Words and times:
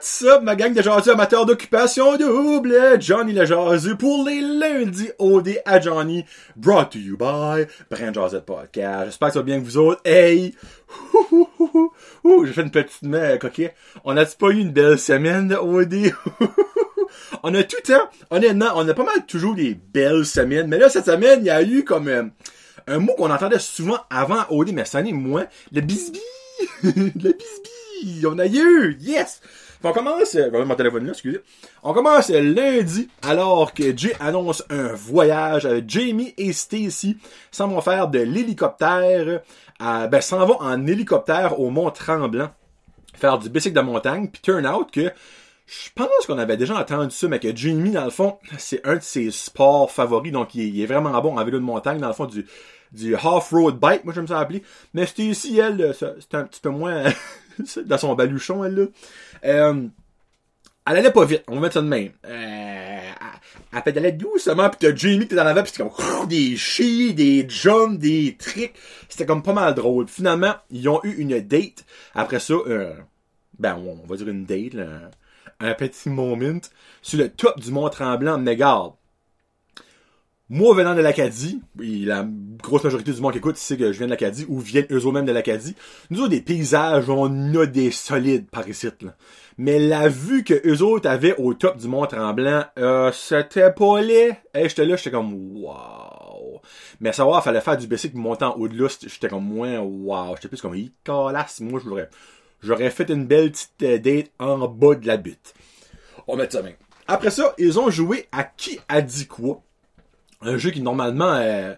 What's 0.00 0.22
up, 0.22 0.42
ma 0.42 0.56
gang 0.56 0.72
de 0.72 0.80
jaseux 0.80 1.12
amateurs 1.12 1.44
d'occupation 1.44 2.16
double? 2.16 2.98
Johnny 3.02 3.34
le 3.34 3.44
jaseux 3.44 3.96
pour 3.96 4.26
les 4.26 4.40
lundis 4.40 5.10
OD 5.18 5.60
à 5.66 5.78
Johnny. 5.78 6.24
Brought 6.56 6.92
to 6.92 6.98
you 6.98 7.18
by 7.18 7.66
Brand 7.90 8.14
Jazette 8.14 8.46
Podcast. 8.46 9.04
J'espère 9.04 9.28
que 9.28 9.34
ça 9.34 9.40
va 9.40 9.44
bien 9.44 9.60
que 9.60 9.64
vous 9.66 9.76
autres. 9.76 10.00
Hey! 10.06 10.54
Ouh, 12.24 12.46
j'ai 12.46 12.52
fait 12.54 12.62
une 12.62 12.70
petite 12.70 13.02
main 13.02 13.36
coquille. 13.36 13.72
On 14.02 14.16
a-tu 14.16 14.38
pas 14.38 14.46
eu 14.46 14.60
une 14.60 14.72
belle 14.72 14.98
semaine 14.98 15.48
de 15.48 15.56
OD? 15.56 16.14
on 17.42 17.52
a 17.52 17.62
tout 17.62 17.76
le 17.84 17.94
temps, 17.94 18.08
honnêtement, 18.30 18.72
on 18.76 18.88
a 18.88 18.94
pas 18.94 19.04
mal 19.04 19.26
toujours 19.26 19.54
des 19.54 19.74
belles 19.74 20.24
semaines. 20.24 20.68
Mais 20.68 20.78
là, 20.78 20.88
cette 20.88 21.04
semaine, 21.04 21.40
il 21.40 21.46
y 21.46 21.50
a 21.50 21.62
eu 21.62 21.84
comme 21.84 22.08
euh, 22.08 22.22
un 22.86 23.00
mot 23.00 23.12
qu'on 23.18 23.30
entendait 23.30 23.58
souvent 23.58 23.98
avant 24.08 24.46
OD, 24.48 24.72
mais 24.72 24.86
ça 24.86 25.02
n'est 25.02 25.12
moins. 25.12 25.44
Le 25.72 25.82
bisbi! 25.82 26.22
le 26.84 27.34
bisbi! 27.34 28.26
On 28.26 28.38
a 28.38 28.46
eu! 28.46 28.96
Yes! 28.98 29.42
On 29.82 29.92
commence, 29.92 30.34
euh, 30.34 30.64
mon 30.64 30.74
téléphone 30.74 31.06
là, 31.06 31.12
excusez. 31.12 31.40
On 31.82 31.94
commence 31.94 32.28
lundi, 32.28 33.08
alors 33.22 33.72
que 33.72 33.96
Jay 33.96 34.14
annonce 34.20 34.62
un 34.68 34.92
voyage 34.92 35.64
avec 35.64 35.88
Jamie 35.88 36.34
et 36.36 36.52
Stacy 36.52 37.16
s'en 37.50 37.68
vont 37.68 37.80
faire 37.80 38.08
de 38.08 38.18
l'hélicoptère, 38.18 39.40
à, 39.78 40.06
ben, 40.06 40.20
s'en 40.20 40.44
vont 40.44 40.60
en 40.60 40.86
hélicoptère 40.86 41.58
au 41.58 41.70
Mont 41.70 41.90
Tremblant, 41.90 42.50
faire 43.14 43.38
du 43.38 43.48
bicycle 43.48 43.76
de 43.76 43.80
montagne, 43.80 44.28
puis 44.28 44.42
turn 44.42 44.66
out 44.66 44.90
que, 44.92 45.10
je 45.66 45.88
pense 45.94 46.26
qu'on 46.26 46.38
avait 46.38 46.58
déjà 46.58 46.78
entendu 46.78 47.14
ça, 47.14 47.28
mais 47.28 47.38
que 47.38 47.54
Jamie, 47.56 47.92
dans 47.92 48.04
le 48.04 48.10
fond, 48.10 48.38
c'est 48.58 48.86
un 48.86 48.96
de 48.96 49.02
ses 49.02 49.30
sports 49.30 49.90
favoris, 49.90 50.32
donc 50.32 50.54
il 50.54 50.78
est, 50.78 50.86
vraiment 50.86 51.18
bon 51.22 51.38
en 51.38 51.44
vélo 51.44 51.58
de 51.58 51.64
montagne, 51.64 52.00
dans 52.00 52.08
le 52.08 52.12
fond, 52.12 52.26
du, 52.26 52.44
du 52.92 53.14
off-road 53.14 53.78
bike, 53.78 54.04
moi 54.04 54.12
j'aime 54.12 54.28
ça 54.28 54.40
appeler. 54.40 54.62
Mais 54.92 55.06
Stacy, 55.06 55.58
elle, 55.58 55.94
c'est 55.98 56.34
un 56.34 56.44
petit 56.44 56.60
peu 56.60 56.70
moins 56.70 57.04
dans 57.86 57.98
son 57.98 58.14
baluchon, 58.14 58.64
elle, 58.64 58.74
là. 58.74 58.84
Euh, 59.44 59.86
elle 60.86 60.96
allait 60.96 61.10
pas 61.10 61.24
vite, 61.24 61.44
on 61.46 61.56
va 61.56 61.60
mettre 61.62 61.74
ça 61.74 61.82
de 61.82 61.86
même. 61.86 62.12
Euh, 62.24 63.00
elle 63.72 63.82
pédalait 63.82 64.12
doucement, 64.12 64.68
pis 64.70 64.78
t'as 64.80 64.94
Jamie 64.94 65.18
qui 65.18 65.24
était 65.24 65.36
dans 65.36 65.44
l'avant, 65.44 65.62
pis 65.62 65.70
c'était 65.70 65.88
comme 65.88 66.26
des 66.28 66.56
chis, 66.56 67.14
des 67.14 67.48
jumps, 67.48 67.98
des 67.98 68.36
tricks. 68.36 68.74
C'était 69.08 69.26
comme 69.26 69.42
pas 69.42 69.52
mal 69.52 69.74
drôle. 69.74 70.08
Finalement, 70.08 70.54
ils 70.70 70.88
ont 70.88 71.00
eu 71.04 71.12
une 71.16 71.40
date. 71.40 71.84
Après 72.14 72.40
ça, 72.40 72.54
euh, 72.54 72.94
ben 73.58 73.76
on 73.76 74.06
va 74.06 74.16
dire 74.16 74.28
une 74.28 74.44
date, 74.44 74.74
un 75.60 75.74
petit 75.74 76.08
moment 76.08 76.60
sur 77.02 77.18
le 77.18 77.28
top 77.28 77.60
du 77.60 77.70
Mont 77.70 77.88
Tremblant. 77.88 78.38
Mais 78.38 78.56
garde, 78.56 78.94
moi, 80.48 80.74
venant 80.74 80.96
de 80.96 81.00
l'Acadie, 81.00 81.60
la 81.78 82.26
grosse 82.60 82.84
majorité 82.84 83.12
du 83.12 83.20
monde 83.20 83.32
qui 83.32 83.38
écoute 83.38 83.56
sait 83.56 83.76
que 83.76 83.92
je 83.92 83.98
viens 83.98 84.06
de 84.06 84.10
l'Acadie, 84.10 84.46
ou 84.48 84.58
viennent 84.58 84.86
eux-mêmes 84.90 85.24
de 85.24 85.32
l'Acadie, 85.32 85.74
nous 86.10 86.20
avons 86.20 86.28
des 86.28 86.40
paysages, 86.40 87.08
on 87.08 87.54
a 87.54 87.66
des 87.66 87.90
solides 87.90 88.48
par 88.50 88.68
ici. 88.68 88.88
Mais 89.58 89.78
la 89.78 90.08
vue 90.08 90.42
que 90.42 90.54
eux 90.66 90.82
autres 90.82 91.08
avaient 91.08 91.36
au 91.36 91.54
top 91.54 91.76
du 91.76 91.86
Mont 91.86 92.06
Tremblant, 92.06 92.64
euh, 92.78 93.12
c'était 93.12 93.70
pas 93.70 94.00
laid. 94.00 94.36
Hey, 94.54 94.68
j'étais 94.68 94.86
là, 94.86 94.96
j'étais 94.96 95.10
comme, 95.10 95.34
wow. 95.62 96.62
Mais 97.00 97.10
à 97.10 97.12
savoir, 97.12 97.44
fallait 97.44 97.60
faire 97.60 97.76
du 97.76 97.86
basic 97.86 98.14
montant 98.14 98.56
au-delà, 98.56 98.88
j'étais 98.88 99.28
comme 99.28 99.44
moins, 99.44 99.78
wow. 99.78 100.34
J'étais 100.36 100.48
plus 100.48 100.62
comme, 100.62 100.74
il 100.74 100.92
calasse, 101.04 101.60
moi, 101.60 101.80
j'aurais, 101.84 102.08
j'aurais 102.62 102.90
fait 102.90 103.10
une 103.10 103.26
belle 103.26 103.50
petite 103.50 103.82
euh, 103.82 103.98
date 103.98 104.30
en 104.38 104.66
bas 104.66 104.94
de 104.94 105.06
la 105.06 105.16
butte. 105.16 105.54
On 106.26 106.36
met 106.36 106.48
ça 106.48 106.62
bien. 106.62 106.72
Après 107.06 107.30
ça, 107.30 107.54
ils 107.58 107.78
ont 107.78 107.90
joué 107.90 108.28
à 108.32 108.44
qui 108.44 108.78
a 108.88 109.02
dit 109.02 109.26
quoi 109.26 109.62
un 110.42 110.56
jeu 110.56 110.70
qui 110.70 110.80
normalement 110.80 111.32
euh, 111.34 111.74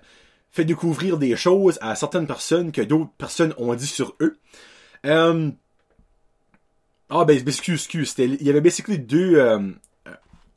fait 0.52 0.64
découvrir 0.64 1.18
des 1.18 1.34
choses 1.34 1.78
à 1.80 1.94
certaines 1.96 2.26
personnes 2.26 2.70
que 2.70 2.82
d'autres 2.82 3.10
personnes 3.18 3.54
ont 3.56 3.74
dit 3.74 3.86
sur 3.86 4.14
eux. 4.20 4.38
Euh... 5.06 5.50
Ah 7.10 7.24
ben 7.24 7.36
excuse, 7.36 7.74
excuse, 7.74 8.14
il 8.18 8.42
y 8.42 8.48
avait 8.48 8.62
basically 8.62 8.98
deux 8.98 9.34
euh, 9.36 9.58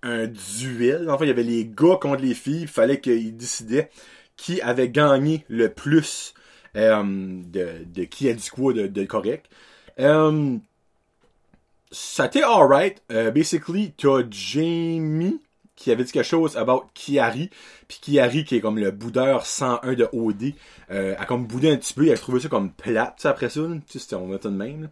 un 0.04 0.28
duel. 0.28 1.10
Enfin, 1.10 1.26
il 1.26 1.30
y 1.30 1.32
avait 1.32 1.44
les 1.44 1.66
gars 1.66 1.98
contre 2.00 2.22
les 2.22 2.34
filles. 2.34 2.62
Il 2.62 2.68
fallait 2.68 3.02
qu'ils 3.02 3.36
décidaient 3.36 3.90
qui 4.38 4.62
avait 4.62 4.90
gagné 4.90 5.46
le 5.50 5.70
plus 5.70 6.34
euh, 6.76 7.04
de, 7.04 7.86
de 7.86 8.04
qui 8.04 8.30
a 8.30 8.34
dit 8.34 8.50
quoi 8.50 8.74
de, 8.74 8.88
de 8.88 9.04
correct. 9.06 9.48
Euh, 10.00 10.58
ça 11.92 12.26
était 12.26 12.44
alright. 12.44 13.02
Uh, 13.10 13.32
basically, 13.32 13.94
t'as 13.98 14.24
Jamie 14.30 15.40
qui 15.76 15.92
avait 15.92 16.04
dit 16.04 16.12
quelque 16.12 16.26
chose 16.26 16.58
about 16.58 16.86
Kiari, 16.94 17.50
puis 17.88 18.00
Kiari 18.02 18.46
qui 18.46 18.56
est 18.56 18.62
comme 18.62 18.80
le 18.80 18.92
boudeur 18.92 19.46
101 19.46 19.94
de 19.94 20.08
OD, 20.14 20.54
euh, 20.92 21.16
a 21.18 21.26
comme 21.26 21.46
boudé 21.46 21.72
un 21.72 21.78
petit 21.78 21.94
peu, 21.94 22.06
il 22.06 22.12
a 22.12 22.18
trouvé 22.18 22.40
ça 22.40 22.50
comme 22.50 22.72
plate 22.72 23.26
après 23.26 23.50
ça, 23.50 23.62
tu 23.90 24.00
sais, 24.00 24.16
on 24.16 24.28
met 24.28 24.38
de 24.38 24.50
même. 24.50 24.90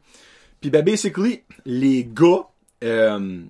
Puis 0.62 0.70
ben 0.70 0.84
basically, 0.84 1.44
les 1.66 2.06
gars 2.06 2.48
euh, 2.84 3.42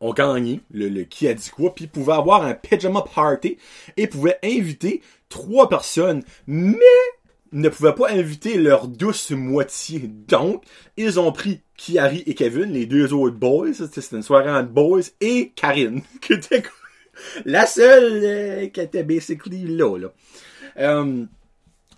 ont 0.00 0.12
gagné 0.12 0.60
le, 0.70 0.88
le 0.88 1.04
qui 1.04 1.28
a 1.28 1.34
dit 1.34 1.50
quoi, 1.50 1.74
puis 1.74 1.86
pouvaient 1.86 2.14
avoir 2.14 2.44
un 2.44 2.54
pyjama 2.54 3.02
party 3.02 3.58
et 3.96 4.06
pouvaient 4.06 4.38
inviter 4.42 5.02
trois 5.28 5.68
personnes, 5.68 6.22
mais 6.46 6.76
ne 7.56 7.68
pouvaient 7.68 7.94
pas 7.94 8.10
inviter 8.10 8.58
leur 8.58 8.86
douce 8.86 9.30
moitié. 9.30 10.10
Donc, 10.28 10.64
ils 10.96 11.18
ont 11.18 11.32
pris 11.32 11.62
Kiari 11.76 12.22
et 12.26 12.34
Kevin, 12.34 12.72
les 12.72 12.86
deux 12.86 13.12
autres 13.14 13.36
boys. 13.36 13.72
C'était 13.72 14.16
une 14.16 14.22
soirée 14.22 14.50
entre 14.50 14.70
boys 14.70 15.00
et 15.20 15.52
Karine, 15.56 16.02
qui 16.20 16.34
était 16.34 16.62
la 17.44 17.66
seule 17.66 18.20
euh, 18.24 18.66
qui 18.68 18.80
était 18.80 19.04
basically 19.04 19.64
là. 19.66 19.96
là. 19.96 20.08
Euh, 20.78 21.24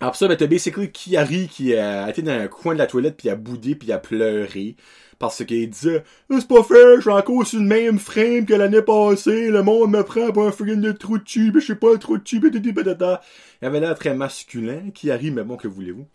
après 0.00 0.19
ça, 0.19 0.28
ben, 0.28 0.36
t'as 0.36 0.47
basically 0.47 0.91
Kiari 0.92 1.48
qui 1.48 1.75
a 1.75 2.09
été 2.09 2.22
dans 2.22 2.32
un 2.32 2.47
coin 2.48 2.75
de 2.75 2.78
la 2.78 2.86
toilette 2.86 3.16
puis 3.16 3.28
a 3.28 3.36
boudé 3.36 3.75
puis 3.75 3.91
a 3.92 3.98
pleuré. 3.98 4.76
Parce 5.19 5.44
qu'il 5.44 5.69
disait, 5.69 6.04
c'est 6.31 6.47
pas 6.47 6.62
fair, 6.62 6.97
je 6.97 7.00
suis 7.00 7.10
encore 7.10 7.44
sur 7.44 7.59
le 7.59 7.64
même 7.64 7.98
frame 7.98 8.47
que 8.47 8.54
l'année 8.54 8.82
passée, 8.82 9.50
le 9.50 9.64
monde 9.64 9.91
me 9.91 10.04
prend 10.04 10.31
pour 10.31 10.47
un 10.47 10.53
friggin' 10.53 10.81
de 10.81 10.92
trou 10.92 11.19
de 11.19 11.25
tube, 11.25 11.58
je 11.58 11.66
sais 11.66 11.75
pas, 11.75 11.92
un 11.92 11.97
trou 11.97 12.19
de 12.19 12.22
tube, 12.22 12.47
Il 12.54 13.66
avait 13.66 13.81
l'air 13.81 13.98
très 13.98 14.14
masculin, 14.14 14.82
arrive, 15.10 15.34
mais 15.34 15.42
bon, 15.42 15.56
que 15.56 15.66
voulez-vous. 15.66 16.06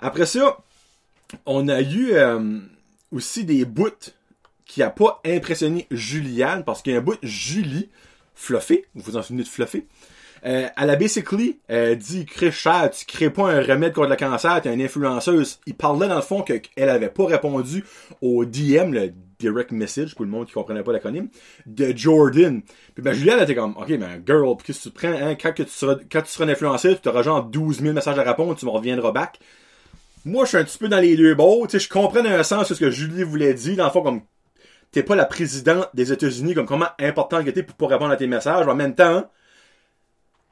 Après 0.00 0.24
ça, 0.24 0.56
on 1.44 1.68
a 1.68 1.82
eu 1.82 2.12
euh, 2.12 2.58
aussi 3.12 3.44
des 3.44 3.66
bouts 3.66 4.14
qui 4.64 4.82
a 4.82 4.88
pas 4.88 5.20
impressionné 5.26 5.86
Juliane, 5.90 6.64
parce 6.64 6.80
qu'il 6.80 6.94
y 6.94 6.96
a 6.96 7.00
un 7.00 7.02
bout 7.02 7.18
Julie, 7.22 7.90
Fluffy, 8.34 8.84
vous 8.94 9.02
vous 9.02 9.16
en 9.18 9.22
souvenez 9.22 9.42
de 9.42 9.48
Fluffy, 9.48 9.84
euh, 10.44 10.68
elle 10.76 10.90
a 10.90 10.96
basically 10.96 11.58
euh, 11.70 11.94
dit 11.94 12.26
crée 12.26 12.50
cher, 12.50 12.90
tu 12.90 13.04
crées 13.06 13.30
pas 13.30 13.50
un 13.50 13.60
remède 13.60 13.92
contre 13.92 14.10
le 14.10 14.16
cancer, 14.16 14.60
t'es 14.60 14.72
une 14.72 14.82
influenceuse. 14.82 15.60
Il 15.66 15.74
parlait 15.74 16.08
dans 16.08 16.16
le 16.16 16.22
fond 16.22 16.42
qu'elle 16.42 16.88
avait 16.88 17.08
pas 17.08 17.26
répondu 17.26 17.84
au 18.20 18.44
DM, 18.44 18.92
le 18.92 19.12
direct 19.38 19.70
message 19.70 20.14
pour 20.14 20.24
le 20.24 20.30
monde 20.30 20.46
qui 20.46 20.52
comprenait 20.52 20.82
pas 20.82 20.92
l'acronyme, 20.92 21.28
de 21.66 21.92
Jordan. 21.96 22.62
Puis 22.94 23.02
ben 23.02 23.12
Juliette 23.12 23.42
était 23.42 23.54
comme 23.54 23.76
OK 23.76 23.88
ben 23.98 24.22
girl, 24.26 24.56
qu'est-ce 24.64 24.88
que 24.88 24.94
tu 24.94 24.94
prends 24.94 25.12
hein, 25.12 25.34
quand 25.34 25.52
tu 25.54 25.64
seras 25.68 25.96
quand 26.10 26.22
tu 26.22 26.30
seras 26.30 26.44
une 26.44 26.50
influenceuse, 26.50 27.00
tu 27.02 27.08
auras 27.08 27.22
genre 27.22 27.44
12 27.44 27.80
000 27.80 27.94
messages 27.94 28.18
à 28.18 28.22
répondre, 28.22 28.56
tu 28.56 28.66
me 28.66 28.70
reviendras 28.70 29.12
back. 29.12 29.38
Moi, 30.24 30.44
je 30.44 30.48
suis 30.48 30.58
un 30.58 30.64
petit 30.64 30.78
peu 30.78 30.88
dans 30.88 30.98
les 30.98 31.16
deux 31.16 31.34
bords, 31.34 31.68
tu 31.68 31.78
sais, 31.78 31.84
je 31.84 31.88
comprends 31.88 32.22
dans 32.22 32.30
un 32.30 32.42
sens 32.42 32.68
ce 32.68 32.74
que 32.74 32.90
Julie 32.90 33.22
voulait 33.22 33.54
dire, 33.54 33.76
dans 33.76 33.84
le 33.84 33.90
fond 33.90 34.02
comme 34.02 34.22
t'es 34.90 35.02
pas 35.02 35.14
la 35.14 35.24
présidente 35.24 35.88
des 35.94 36.12
États-Unis, 36.12 36.54
comme 36.54 36.66
comment 36.66 36.88
important 36.98 37.44
que 37.44 37.50
t'es 37.50 37.62
pour 37.62 37.76
pas 37.76 37.94
répondre 37.94 38.12
à 38.12 38.16
tes 38.16 38.26
messages, 38.26 38.66
en 38.66 38.74
même 38.74 38.94
temps, 38.94 39.30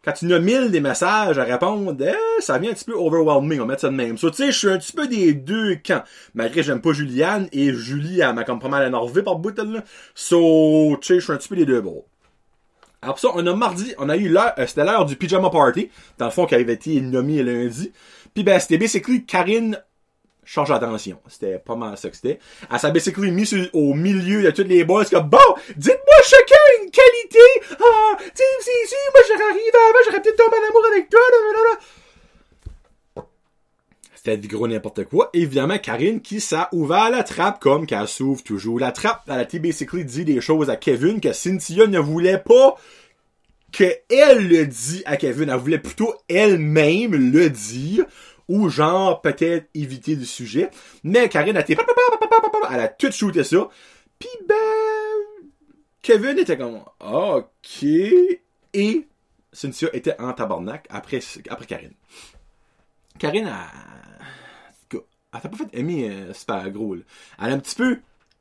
quand 0.07 0.13
tu 0.13 0.33
as 0.33 0.39
mille 0.39 0.71
des 0.71 0.81
messages 0.81 1.37
à 1.37 1.43
répondre, 1.43 1.97
eh, 2.01 2.41
ça 2.41 2.59
vient 2.59 2.71
un 2.71 2.75
petit 2.75 2.85
peu 2.85 2.95
overwhelming, 2.95 3.59
on 3.59 3.63
va 3.63 3.71
mettre 3.71 3.81
ça 3.81 3.89
de 3.89 3.95
même. 3.95 4.17
So, 4.17 4.31
tu 4.31 4.37
sais, 4.37 4.53
je 4.53 4.59
suis 4.59 4.69
un 4.69 4.79
petit 4.79 4.93
peu 4.93 5.09
des 5.09 5.35
deux 5.35 5.75
camps. 5.85 6.05
Malgré 6.35 6.61
que 6.61 6.67
j'aime 6.67 6.81
pas 6.81 6.93
Juliane, 6.93 7.49
et 7.51 7.73
Julie, 7.75 8.21
elle 8.21 8.33
m'a 8.35 8.45
comme 8.45 8.61
pas 8.61 8.69
mal 8.69 8.87
énervé 8.87 9.25
par 9.25 9.35
bout, 9.37 9.59
là. 9.59 9.83
So, 10.15 10.97
tu 11.01 11.07
sais, 11.09 11.15
je 11.17 11.25
suis 11.25 11.33
un 11.33 11.37
petit 11.37 11.49
peu 11.49 11.57
des 11.57 11.67
deux 11.67 11.81
bords. 11.81 12.05
Alors 13.03 13.19
ça, 13.19 13.29
on 13.35 13.45
a 13.45 13.55
mardi, 13.55 13.95
on 13.99 14.09
a 14.09 14.17
eu 14.17 14.29
l'heure, 14.29 14.53
euh, 14.59 14.67
c'était 14.67 14.85
l'heure 14.85 15.07
du 15.07 15.17
pyjama 15.17 15.51
party, 15.51 15.91
dans 16.19 16.27
le 16.27 16.31
fond, 16.31 16.47
qui 16.47 16.55
avait 16.55 16.73
été 16.73 17.01
nommé 17.01 17.43
lundi. 17.43 17.93
Puis 18.33 18.45
ben, 18.45 18.61
c'était 18.61 18.79
basically 18.79 19.25
Karine 19.25 19.81
change 20.47 20.69
d'attention. 20.71 21.19
C'était 21.29 21.59
pas 21.59 21.77
mal 21.77 21.99
ça 21.99 22.09
que 22.09 22.17
c'était. 22.17 22.39
Elle 22.73 22.79
s'est 22.79 22.93
basically 22.93 23.31
mis 23.31 23.51
au 23.75 23.93
milieu 23.93 24.43
de 24.43 24.51
toutes 24.51 24.69
les 24.69 24.85
boys 24.85 25.05
comme 25.05 25.29
bon, 25.29 25.39
dites-moi 25.77 26.17
chacun 26.25 26.83
une 26.83 26.91
qualité. 26.91 27.39
Ah, 27.73 28.17
tu 28.19 28.43
sais, 28.63 28.71
si, 28.87 28.95
moi 29.13 29.49
arrivé 29.49 29.71
avant, 29.75 29.99
j'aurais 30.07 30.23
peut-être 30.23 30.37
tombé 30.37 30.57
en 30.57 30.69
amour 30.71 30.87
avec 30.91 31.11
toi. 31.11 31.21
C'était 34.15 34.37
du 34.39 34.49
gros 34.49 34.67
n'importe 34.67 35.05
quoi. 35.05 35.31
Évidemment, 35.35 35.79
Karine 35.79 36.21
qui 36.21 36.41
s'est 36.41 36.57
ouvert 36.73 37.11
la 37.11 37.23
trappe 37.23 37.61
comme 37.61 37.87
qu'elle 37.87 38.09
s'ouvre 38.09 38.43
toujours 38.43 38.81
la 38.81 38.93
trappe. 38.93 39.23
Elle 39.29 39.41
a 39.41 39.59
basically 39.59 40.05
dit 40.05 40.25
des 40.25 40.41
choses 40.41 40.71
à 40.71 40.77
Kevin 40.77 41.21
que 41.21 41.33
Cynthia 41.33 41.87
ne 41.87 41.99
voulait 41.99 42.39
pas 42.39 42.77
que 43.73 43.85
elle 44.09 44.49
le 44.49 44.67
dit 44.67 45.03
à 45.07 45.17
Kevin. 45.17 45.49
Elle 45.49 45.59
voulait 45.59 45.79
plutôt 45.79 46.15
elle-même 46.29 47.15
le 47.15 47.51
dire 47.51 48.07
ou 48.49 48.69
genre 48.69 49.21
peut-être 49.21 49.69
éviter 49.75 50.17
du 50.17 50.27
sujet. 50.27 50.71
Mais 51.05 51.29
Karine 51.29 51.57
a 51.57 51.61
été 51.61 51.77
elle 52.71 52.81
a 52.81 52.89
tout 52.89 53.13
shooté 53.13 53.45
ça. 53.45 53.69
Puis 54.19 54.29
ben 54.49 54.55
Kevin 56.03 56.39
était 56.39 56.57
comme 56.57 56.83
OK 57.01 57.85
et 58.75 59.07
Cynthia 59.53 59.89
était 59.93 60.21
en 60.21 60.33
tabarnak 60.33 60.87
après 60.91 61.21
après 61.49 61.67
Karine. 61.67 61.95
Karine 63.19 63.47
a 63.47 63.67
elle 65.37 65.43
t'a 65.43 65.49
pas 65.49 65.57
fait 65.57 65.79
aimer 65.79 66.11
euh, 66.11 66.33
super 66.33 66.71
gros. 66.71 66.95
Elle 66.95 67.05
a 67.39 67.47
un 67.47 67.59
petit 67.59 67.75
peu 67.75 67.99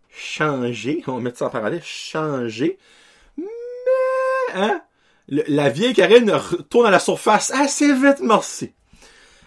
changé. 0.09 1.03
On 1.07 1.15
va 1.15 1.19
mettre 1.19 1.37
ça 1.37 1.47
en 1.47 1.49
parallèle. 1.49 1.83
Changé. 1.83 2.77
Mais, 3.37 3.45
hein? 4.53 4.81
la 5.27 5.69
vieille 5.69 5.93
Karine 5.93 6.31
retourne 6.31 6.85
à 6.85 6.91
la 6.91 6.99
surface 6.99 7.51
assez 7.51 7.91
vite, 7.93 8.19
merci. 8.21 8.73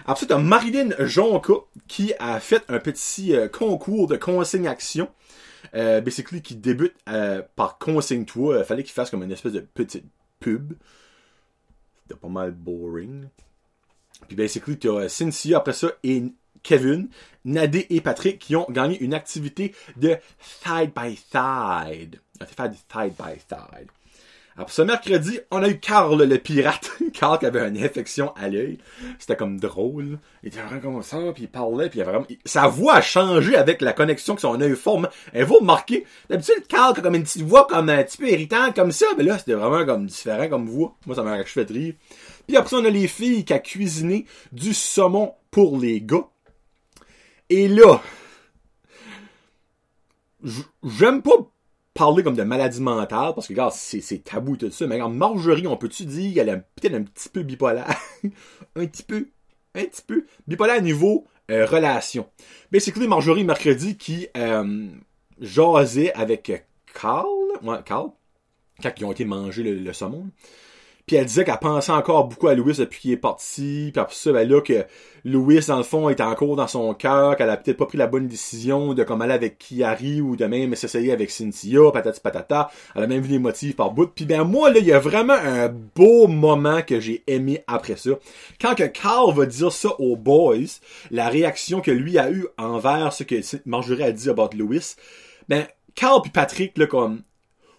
Après 0.08 0.20
ça, 0.20 0.26
t'as 0.26 0.38
Marilyn 0.38 0.88
Jonka 1.00 1.52
qui 1.86 2.14
a 2.18 2.40
fait 2.40 2.64
un 2.68 2.78
petit 2.78 3.36
euh, 3.36 3.46
concours 3.46 4.06
de 4.06 4.16
consigne-action. 4.16 5.10
Euh, 5.74 6.00
basically, 6.00 6.40
qui 6.40 6.56
débute 6.56 6.94
euh, 7.10 7.42
par 7.56 7.76
consigne-toi. 7.76 8.60
Il 8.60 8.64
fallait 8.64 8.84
qu'il 8.84 8.94
fasse 8.94 9.10
comme 9.10 9.22
une 9.22 9.32
espèce 9.32 9.52
de 9.52 9.60
petite 9.60 10.06
pub. 10.40 10.72
C'était 12.02 12.18
pas 12.18 12.28
mal 12.28 12.52
boring. 12.52 13.28
Puis 14.28 14.34
basically, 14.34 14.78
t'as 14.78 15.10
Cynthia 15.10 15.58
après 15.58 15.74
ça 15.74 15.88
et 16.02 16.22
Kevin, 16.62 17.10
Nadé 17.44 17.86
et 17.90 18.00
Patrick 18.00 18.38
qui 18.38 18.56
ont 18.56 18.66
gagné 18.70 18.98
une 19.00 19.12
activité 19.12 19.74
de 19.98 20.16
side 20.40 20.92
by 20.96 21.16
side. 21.16 22.18
Fait 22.46 22.72
side 22.72 23.12
by 23.18 23.38
side. 23.46 23.88
Alors, 24.58 24.70
ce 24.70 24.82
mercredi, 24.82 25.38
on 25.52 25.62
a 25.62 25.68
eu 25.68 25.78
Carl 25.78 26.20
le 26.20 26.36
pirate. 26.36 26.90
Carl 27.14 27.38
qui 27.38 27.46
avait 27.46 27.68
une 27.68 27.78
infection 27.78 28.34
à 28.34 28.48
l'œil. 28.48 28.78
C'était 29.20 29.36
comme 29.36 29.60
drôle. 29.60 30.18
Il 30.42 30.48
était 30.48 30.60
vraiment 30.60 30.80
comme 30.80 31.02
ça, 31.04 31.16
puis 31.32 31.44
il 31.44 31.48
parlait, 31.48 31.88
puis 31.88 32.00
il 32.00 32.02
avait 32.02 32.10
vraiment... 32.10 32.26
Sa 32.44 32.66
voix 32.66 32.94
a 32.94 33.00
changé 33.00 33.54
avec 33.54 33.80
la 33.80 33.92
connexion 33.92 34.34
que 34.34 34.40
son 34.40 34.60
œil 34.60 34.74
forme. 34.74 35.08
Elle 35.32 35.44
va 35.44 35.54
remarquer. 35.60 36.04
D'habitude, 36.28 36.66
Carl 36.68 36.92
a 36.98 37.00
comme 37.00 37.14
une 37.14 37.22
petite 37.22 37.42
voix 37.42 37.68
comme 37.68 37.88
un 37.88 38.02
petit 38.02 38.18
peu 38.18 38.28
irritante 38.28 38.74
comme 38.74 38.90
ça, 38.90 39.06
mais 39.16 39.22
là, 39.22 39.38
c'était 39.38 39.54
vraiment 39.54 39.86
comme 39.86 40.06
différent 40.06 40.48
comme 40.48 40.66
voix. 40.66 40.96
Moi, 41.06 41.14
ça 41.14 41.22
m'a 41.22 41.44
fait 41.44 41.70
rire. 41.70 41.94
Puis 42.48 42.56
après 42.56 42.76
on 42.76 42.84
a 42.84 42.90
les 42.90 43.06
filles 43.06 43.44
qui 43.44 43.52
a 43.52 43.60
cuisiné 43.60 44.26
du 44.50 44.74
saumon 44.74 45.34
pour 45.52 45.78
les 45.78 46.00
gars. 46.00 46.26
Et 47.48 47.68
là, 47.68 48.02
j'aime 50.82 51.22
pas 51.22 51.48
parler 51.98 52.22
comme 52.22 52.36
de 52.36 52.42
maladie 52.44 52.80
mentale, 52.80 53.32
parce 53.34 53.48
que, 53.48 53.54
c'est 53.72 54.24
tabou 54.24 54.56
tout 54.56 54.70
ça, 54.70 54.86
mais 54.86 54.94
regarde, 54.94 55.14
Marjorie, 55.14 55.66
on 55.66 55.76
peut-tu 55.76 56.04
dire 56.04 56.34
qu'elle 56.34 56.48
est 56.48 56.62
peut-être 56.76 56.94
un 56.94 57.02
petit 57.02 57.28
peu 57.28 57.42
bipolaire? 57.42 57.92
un 58.76 58.86
petit 58.86 59.02
peu. 59.02 59.28
Un 59.74 59.84
petit 59.84 60.02
peu. 60.06 60.24
Bipolaire 60.46 60.76
à 60.76 60.80
niveau 60.80 61.26
euh, 61.50 61.66
relation. 61.66 62.28
Basically, 62.70 63.08
Marjorie, 63.08 63.44
mercredi, 63.44 63.96
qui 63.96 64.28
euh, 64.36 64.86
jasait 65.40 66.12
avec 66.12 66.66
Carl, 66.94 67.26
ouais, 67.62 67.78
Carl, 67.84 68.10
quand 68.80 68.92
ils 68.96 69.04
ont 69.04 69.12
été 69.12 69.24
manger 69.24 69.64
le 69.64 69.92
saumon. 69.92 70.30
Puis 71.08 71.16
elle 71.16 71.24
disait 71.24 71.44
qu'elle 71.44 71.58
pensait 71.58 71.90
encore 71.90 72.26
beaucoup 72.26 72.48
à 72.48 72.54
Louis 72.54 72.74
depuis 72.76 73.00
qu'il 73.00 73.12
est 73.12 73.16
parti. 73.16 73.90
Puis 73.92 74.00
après 74.00 74.14
ça, 74.14 74.30
ben 74.30 74.46
là, 74.46 74.60
que 74.60 74.84
Louis, 75.24 75.58
dans 75.66 75.78
le 75.78 75.82
fond, 75.82 76.08
était 76.10 76.22
encore 76.22 76.54
dans 76.54 76.68
son 76.68 76.92
cœur, 76.92 77.34
qu'elle 77.36 77.48
a 77.48 77.56
peut-être 77.56 77.78
pas 77.78 77.86
pris 77.86 77.98
la 77.98 78.06
bonne 78.06 78.28
décision 78.28 78.92
de 78.92 79.02
comme 79.02 79.22
aller 79.22 79.32
avec 79.32 79.58
Kiari 79.58 80.20
ou 80.20 80.36
de 80.36 80.44
même 80.44 80.74
s'essayer 80.74 81.10
avec 81.10 81.30
Cynthia, 81.30 81.90
patati 81.92 82.20
patata. 82.20 82.70
Elle 82.94 83.04
a 83.04 83.06
même 83.06 83.22
vu 83.22 83.30
des 83.30 83.38
motifs 83.38 83.74
par 83.74 83.90
bout. 83.90 84.06
Puis 84.14 84.26
ben 84.26 84.44
moi, 84.44 84.70
là, 84.70 84.78
il 84.78 84.86
y 84.86 84.92
a 84.92 84.98
vraiment 84.98 85.32
un 85.32 85.68
beau 85.68 86.28
moment 86.28 86.82
que 86.82 87.00
j'ai 87.00 87.24
aimé 87.26 87.64
après 87.66 87.96
ça. 87.96 88.10
Quand 88.60 88.74
que 88.74 88.84
Carl 88.84 89.34
va 89.34 89.46
dire 89.46 89.72
ça 89.72 89.88
aux 89.98 90.14
boys, 90.14 90.78
la 91.10 91.28
réaction 91.28 91.80
que 91.80 91.90
lui 91.90 92.18
a 92.18 92.30
eu 92.30 92.46
envers 92.58 93.14
ce 93.14 93.24
que 93.24 93.36
Marjorie 93.64 94.04
a 94.04 94.12
dit 94.12 94.28
about 94.28 94.50
Louis, 94.54 94.94
ben, 95.48 95.66
Carl 95.94 96.20
puis 96.22 96.30
Patrick, 96.30 96.76
là, 96.76 96.86
comme, 96.86 97.22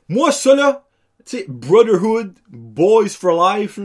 moi, 0.09 0.31
ça, 0.31 0.55
là, 0.55 0.88
tu 1.29 1.45
Brotherhood, 1.47 2.33
Boys 2.49 3.09
for 3.09 3.55
Life, 3.55 3.79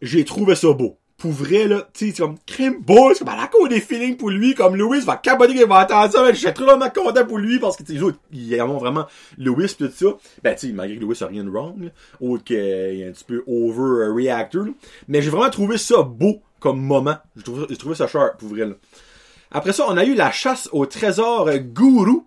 j'ai 0.00 0.24
trouvé 0.24 0.54
ça 0.54 0.72
beau. 0.72 0.96
Pour 1.16 1.32
vrai, 1.32 1.66
là, 1.66 1.86
tu 1.92 2.12
sais, 2.12 2.22
comme, 2.22 2.36
crime 2.46 2.80
boys, 2.80 3.12
comme 3.18 3.28
à 3.28 3.36
la 3.36 3.46
cour 3.46 3.68
des 3.68 3.82
feelings 3.82 4.16
pour 4.16 4.30
lui, 4.30 4.54
comme 4.54 4.74
Louis 4.74 5.00
va 5.00 5.16
capoter 5.16 5.52
qu'il 5.52 5.66
va 5.66 5.82
entendre 5.82 6.10
ça, 6.10 6.22
mais 6.22 6.32
je 6.32 6.38
suis 6.38 6.54
trop 6.54 6.64
content 6.64 7.26
pour 7.26 7.36
lui 7.36 7.58
parce 7.58 7.76
que, 7.76 7.82
tu 7.82 7.98
sais, 7.98 8.04
ils 8.32 8.62
ont 8.62 8.78
vraiment 8.78 9.06
Louis 9.36 9.66
pis 9.66 9.76
tout 9.76 9.90
ça. 9.90 10.06
Ben, 10.42 10.54
tu 10.54 10.72
malgré 10.72 10.96
que 10.96 11.02
Louis 11.02 11.16
a 11.20 11.26
rien 11.26 11.44
de 11.44 11.50
wrong, 11.50 11.90
autre 12.20 12.44
qu'il 12.44 12.56
est 12.56 13.06
un 13.06 13.12
petit 13.12 13.24
peu 13.24 13.42
over-reactor, 13.46 14.66
mais 15.08 15.20
j'ai 15.20 15.28
vraiment 15.28 15.50
trouvé 15.50 15.76
ça 15.76 16.02
beau 16.02 16.40
comme 16.58 16.80
moment. 16.80 17.16
J'ai 17.36 17.42
trouvé, 17.42 17.76
trouvé 17.76 17.94
ça 17.94 18.06
sharp, 18.06 18.38
pour 18.38 18.48
vrai, 18.48 18.64
là. 18.64 18.74
Après 19.50 19.72
ça, 19.72 19.84
on 19.88 19.96
a 19.96 20.04
eu 20.04 20.14
la 20.14 20.30
chasse 20.30 20.70
au 20.72 20.86
trésor 20.86 21.50
gourou. 21.58 22.26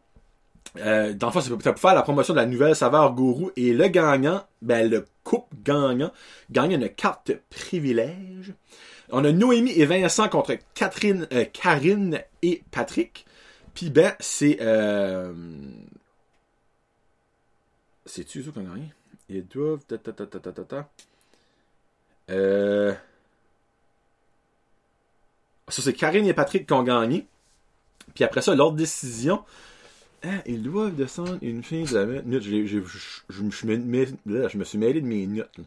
Euh, 0.78 1.14
dans 1.14 1.28
le 1.28 1.34
fond, 1.34 1.42
c'est 1.42 1.50
pour 1.50 1.62
faire 1.62 1.96
la 1.96 2.02
promotion 2.02 2.34
de 2.34 2.40
la 2.40 2.46
nouvelle 2.46 2.76
saveur 2.76 3.14
gourou. 3.14 3.52
Et 3.56 3.74
le 3.74 3.88
gagnant, 3.88 4.44
ben, 4.62 4.90
le 4.90 5.06
couple 5.24 5.56
gagnant, 5.64 6.12
gagne 6.52 6.74
une 6.74 6.90
carte 6.90 7.32
privilège. 7.50 8.54
On 9.10 9.24
a 9.26 9.32
Noémie 9.32 9.72
et 9.72 9.86
Vincent 9.86 10.28
contre 10.30 10.58
Catherine, 10.74 11.28
euh, 11.32 11.46
Karine 11.46 12.22
et 12.42 12.64
Patrick. 12.72 13.26
Puis 13.76 13.90
ben, 13.90 14.14
c'est... 14.20 14.58
Euh... 14.62 15.34
C'est-tu 18.06 18.40
eux 18.40 18.52
qui 18.52 18.58
ont 18.58 18.64
gagné? 18.64 18.94
Ils 19.30 19.48
doivent... 19.48 19.82
Euh... 22.30 22.94
Ça, 25.68 25.82
c'est 25.82 25.94
Karine 25.94 26.26
et 26.26 26.34
Patrick 26.34 26.68
qui 26.68 26.74
ont 26.74 26.84
gagné. 26.84 27.28
Puis 28.16 28.24
après 28.24 28.42
ça, 28.42 28.54
l'autre 28.54 28.76
décision, 28.76 29.44
ah, 30.24 30.42
ils 30.46 30.62
doivent 30.62 30.96
descendre 30.96 31.38
une 31.42 31.64
fin 31.64 31.84
de 31.84 31.94
la 31.94 32.06
minute. 32.06 32.44
Je, 32.44 32.66
je, 32.66 32.80
je, 33.30 33.44
me 33.44 33.52
suis 33.52 33.68
mêlé 34.78 35.02
de 35.02 35.06
mes 35.06 35.28
notes. 35.28 35.60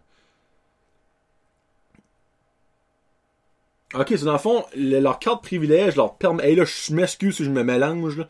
Ok, 3.95 4.07
c'est 4.11 4.25
dans 4.25 4.33
le 4.33 4.39
fond, 4.39 4.65
leur 4.75 5.19
carte 5.19 5.43
privilège 5.43 5.97
leur 5.97 6.17
permet. 6.17 6.49
Hey 6.49 6.57
là, 6.57 6.65
je 6.65 6.95
m'excuse 6.95 7.37
si 7.37 7.45
je 7.45 7.51
me 7.51 7.63
mélange. 7.63 8.25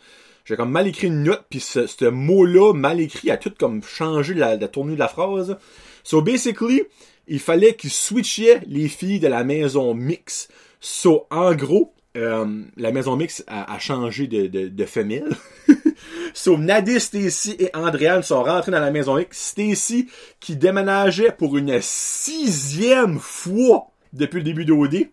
J'ai 0.45 0.57
comme 0.57 0.71
mal 0.71 0.87
écrit 0.87 1.07
une 1.07 1.23
note, 1.23 1.45
puis 1.49 1.61
ce, 1.61 1.87
ce 1.87 2.05
mot-là, 2.05 2.73
mal 2.73 3.01
écrit, 3.01 3.31
a 3.31 3.37
tout 3.37 3.53
comme 3.59 3.83
changé 3.83 4.35
la, 4.35 4.57
la 4.57 4.69
tournure 4.69 4.95
de 4.95 5.01
la 5.01 5.09
phrase. 5.09 5.57
So 6.05 6.23
basically, 6.23 6.83
il 7.27 7.41
fallait 7.41 7.75
qu'ils 7.75 7.91
switchaient 7.91 8.61
les 8.67 8.89
filles 8.89 9.21
de 9.21 9.29
la 9.29 9.45
maison 9.45 9.95
mix. 9.95 10.49
So 10.81 11.27
en 11.31 11.55
gros, 11.55 11.95
euh, 12.17 12.63
la 12.77 12.93
maison 12.93 13.17
mix 13.17 13.45
a, 13.47 13.73
a 13.73 13.79
changé 13.79 14.27
de, 14.27 14.47
de, 14.47 14.69
de 14.69 14.85
femelle. 14.85 15.37
so, 16.35 16.57
Nadie, 16.59 17.01
Stacy 17.01 17.57
et 17.59 17.71
Andréane 17.75 18.23
sont 18.23 18.43
rentrés 18.43 18.73
dans 18.73 18.81
la 18.81 18.91
maison 18.91 19.17
mix. 19.17 19.51
Stacy, 19.51 20.09
qui 20.41 20.57
déménageait 20.57 21.33
pour 21.33 21.57
une 21.57 21.81
sixième 21.81 23.19
fois 23.19 23.87
depuis 24.13 24.39
le 24.39 24.45
début 24.45 24.65
d'OD. 24.65 25.09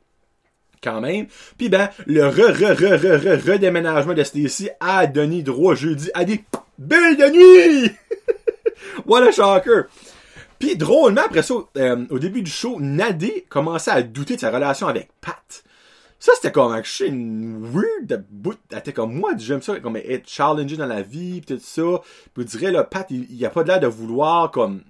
Quand 0.82 1.00
même. 1.00 1.28
Puis 1.58 1.70
ben, 1.70 1.90
le 2.06 2.28
re, 2.28 2.52
re, 2.52 2.76
re, 2.76 2.98
re, 2.98 3.18
re, 3.18 3.52
redéménagement 3.52 4.14
de 4.14 4.24
Stacy 4.24 4.70
a 4.82 5.08
donné 5.08 5.42
droit 5.42 5.76
jeudi 5.76 6.10
à 6.14 6.26
des 6.26 6.44
belles 6.78 7.16
de 7.16 7.30
nuit! 7.84 7.92
What 9.06 9.24
a 9.24 9.32
shocker! 9.32 9.86
Puis 10.60 10.76
drôlement, 10.78 11.24
après 11.26 11.42
ça, 11.42 11.56
euh, 11.78 12.06
au 12.10 12.20
début 12.20 12.42
du 12.42 12.52
show, 12.52 12.78
Nadé 12.80 13.46
commençait 13.50 13.92
à 13.92 14.02
douter 14.02 14.36
de 14.36 14.42
sa 14.42 14.52
relation 14.52 14.88
avec 14.88 15.10
Pat. 15.20 15.64
Ça, 16.24 16.32
c'était 16.36 16.54
comme 16.54 16.72
un 16.72 16.82
une 17.02 17.70
weird 17.70 18.26
bout. 18.30 18.58
Elle 18.72 18.78
était 18.78 18.94
comme 18.94 19.14
moi, 19.14 19.34
j'aime 19.36 19.62
ça, 19.62 19.78
comme 19.82 19.98
être 19.98 20.26
challengé 20.26 20.78
dans 20.78 20.86
la 20.86 21.02
vie, 21.02 21.42
pis 21.42 21.56
tout 21.56 21.60
ça. 21.62 22.00
Puis 22.34 22.46
je 22.46 22.58
dirais, 22.58 22.72
là, 22.72 22.86
Pat, 22.86 23.06
il, 23.10 23.30
il 23.30 23.46
a 23.46 23.50
pas 23.50 23.64
l'air 23.64 23.82
de 23.82 23.88
vouloir, 23.88 24.50
comme, 24.50 24.84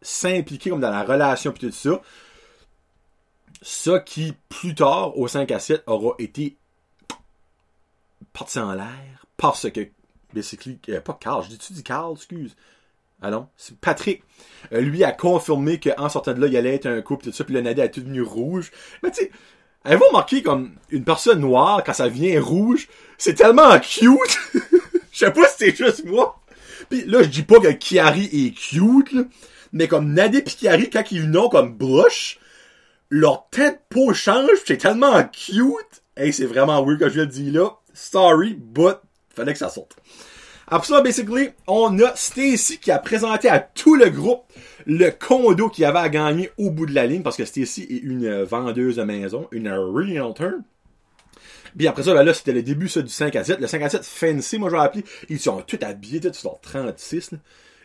s'impliquer 0.00 0.70
comme 0.70 0.80
dans 0.80 0.88
la 0.88 1.02
relation 1.02 1.52
pis 1.52 1.60
tout 1.60 1.72
ça. 1.72 2.00
Ça 3.60 4.00
qui, 4.00 4.32
plus 4.48 4.74
tard, 4.74 5.14
au 5.18 5.28
5 5.28 5.50
à 5.50 5.58
7, 5.58 5.82
aura 5.86 6.14
été 6.18 6.56
parti 8.32 8.58
en 8.58 8.72
l'air 8.72 9.26
parce 9.36 9.70
que, 9.70 9.88
basically, 10.32 10.78
euh, 10.88 11.02
pas 11.02 11.18
Carl, 11.20 11.44
je 11.44 11.50
dis-tu 11.50 11.74
dis 11.74 11.82
Carl, 11.82 12.14
excuse. 12.14 12.56
Ah 13.20 13.30
non, 13.30 13.48
c'est 13.58 13.76
Patrick. 13.76 14.22
Euh, 14.72 14.80
lui 14.80 15.04
a 15.04 15.12
confirmé 15.12 15.78
qu'en 15.78 16.08
sortant 16.08 16.32
de 16.32 16.40
là, 16.40 16.46
il 16.46 16.56
allait 16.56 16.76
être 16.76 16.86
un 16.86 17.02
couple, 17.02 17.24
tout 17.24 17.32
ça, 17.32 17.44
puis 17.44 17.52
le 17.52 17.60
Nadé 17.60 17.82
a 17.82 17.90
tout 17.90 18.00
devenu 18.00 18.22
rouge. 18.22 18.70
Mais 19.02 19.10
tu 19.10 19.24
sais, 19.24 19.30
Avez-vous 19.84 20.06
remarqué 20.08 20.42
comme 20.42 20.72
une 20.90 21.04
personne 21.04 21.40
noire, 21.40 21.82
quand 21.84 21.92
ça 21.92 22.08
vient 22.08 22.40
rouge, 22.40 22.88
c'est 23.18 23.34
tellement 23.34 23.78
cute? 23.78 24.38
Je 25.12 25.18
sais 25.18 25.30
pas 25.30 25.46
si 25.46 25.54
c'est 25.58 25.76
juste 25.76 26.04
moi. 26.06 26.40
Puis 26.88 27.04
là, 27.04 27.22
je 27.22 27.28
dis 27.28 27.42
pas 27.42 27.60
que 27.60 27.70
Kiari 27.70 28.24
est 28.24 28.50
cute, 28.52 29.14
mais 29.72 29.88
comme 29.88 30.12
Nadé 30.12 30.38
et 30.38 30.42
Kiari, 30.42 30.90
quand 30.90 31.10
ils 31.12 31.30
n'ont 31.30 31.48
comme 31.48 31.74
blush, 31.76 32.38
leur 33.10 33.48
tête 33.50 33.82
peau 33.88 34.12
change, 34.12 34.58
c'est 34.66 34.78
tellement 34.78 35.22
cute. 35.24 36.02
Hey, 36.16 36.32
c'est 36.32 36.46
vraiment 36.46 36.84
weird 36.84 36.98
que 36.98 37.08
je 37.08 37.20
le 37.20 37.26
dis 37.26 37.50
là. 37.50 37.76
Sorry, 37.92 38.54
but 38.54 38.96
fallait 39.34 39.52
que 39.52 39.58
ça 39.58 39.68
sorte. 39.68 39.96
Après 40.68 40.86
ça, 40.86 41.00
basically, 41.02 41.50
on 41.66 41.98
a 42.00 42.14
Stacy 42.16 42.78
qui 42.78 42.90
a 42.90 42.98
présenté 42.98 43.48
à 43.48 43.60
tout 43.60 43.96
le 43.96 44.08
groupe 44.08 44.44
le 44.86 45.10
condo 45.10 45.68
qu'il 45.68 45.84
avait 45.84 45.98
à 45.98 46.08
gagner 46.08 46.50
au 46.58 46.70
bout 46.70 46.86
de 46.86 46.94
la 46.94 47.06
ligne 47.06 47.22
parce 47.22 47.36
que 47.36 47.44
Stacy 47.44 47.82
est 47.82 48.02
une 48.02 48.42
vendeuse 48.42 48.96
de 48.96 49.02
maison, 49.02 49.48
une 49.52 49.70
realtor. 49.70 50.52
Puis 51.76 51.88
après 51.88 52.04
ça, 52.04 52.14
ben 52.14 52.22
là, 52.22 52.32
c'était 52.32 52.52
le 52.52 52.62
début 52.62 52.88
ça, 52.88 53.02
du 53.02 53.08
5 53.08 53.34
à 53.36 53.44
7. 53.44 53.60
Le 53.60 53.66
5 53.66 53.82
à 53.82 53.90
7 53.90 54.04
fancy, 54.04 54.58
moi 54.58 54.70
j'ai 54.70 54.76
appelé. 54.76 55.04
Ils 55.28 55.40
sont 55.40 55.60
tous 55.62 55.78
habillés, 55.82 56.20
tous 56.20 56.32
sont 56.32 56.58
36. 56.62 57.32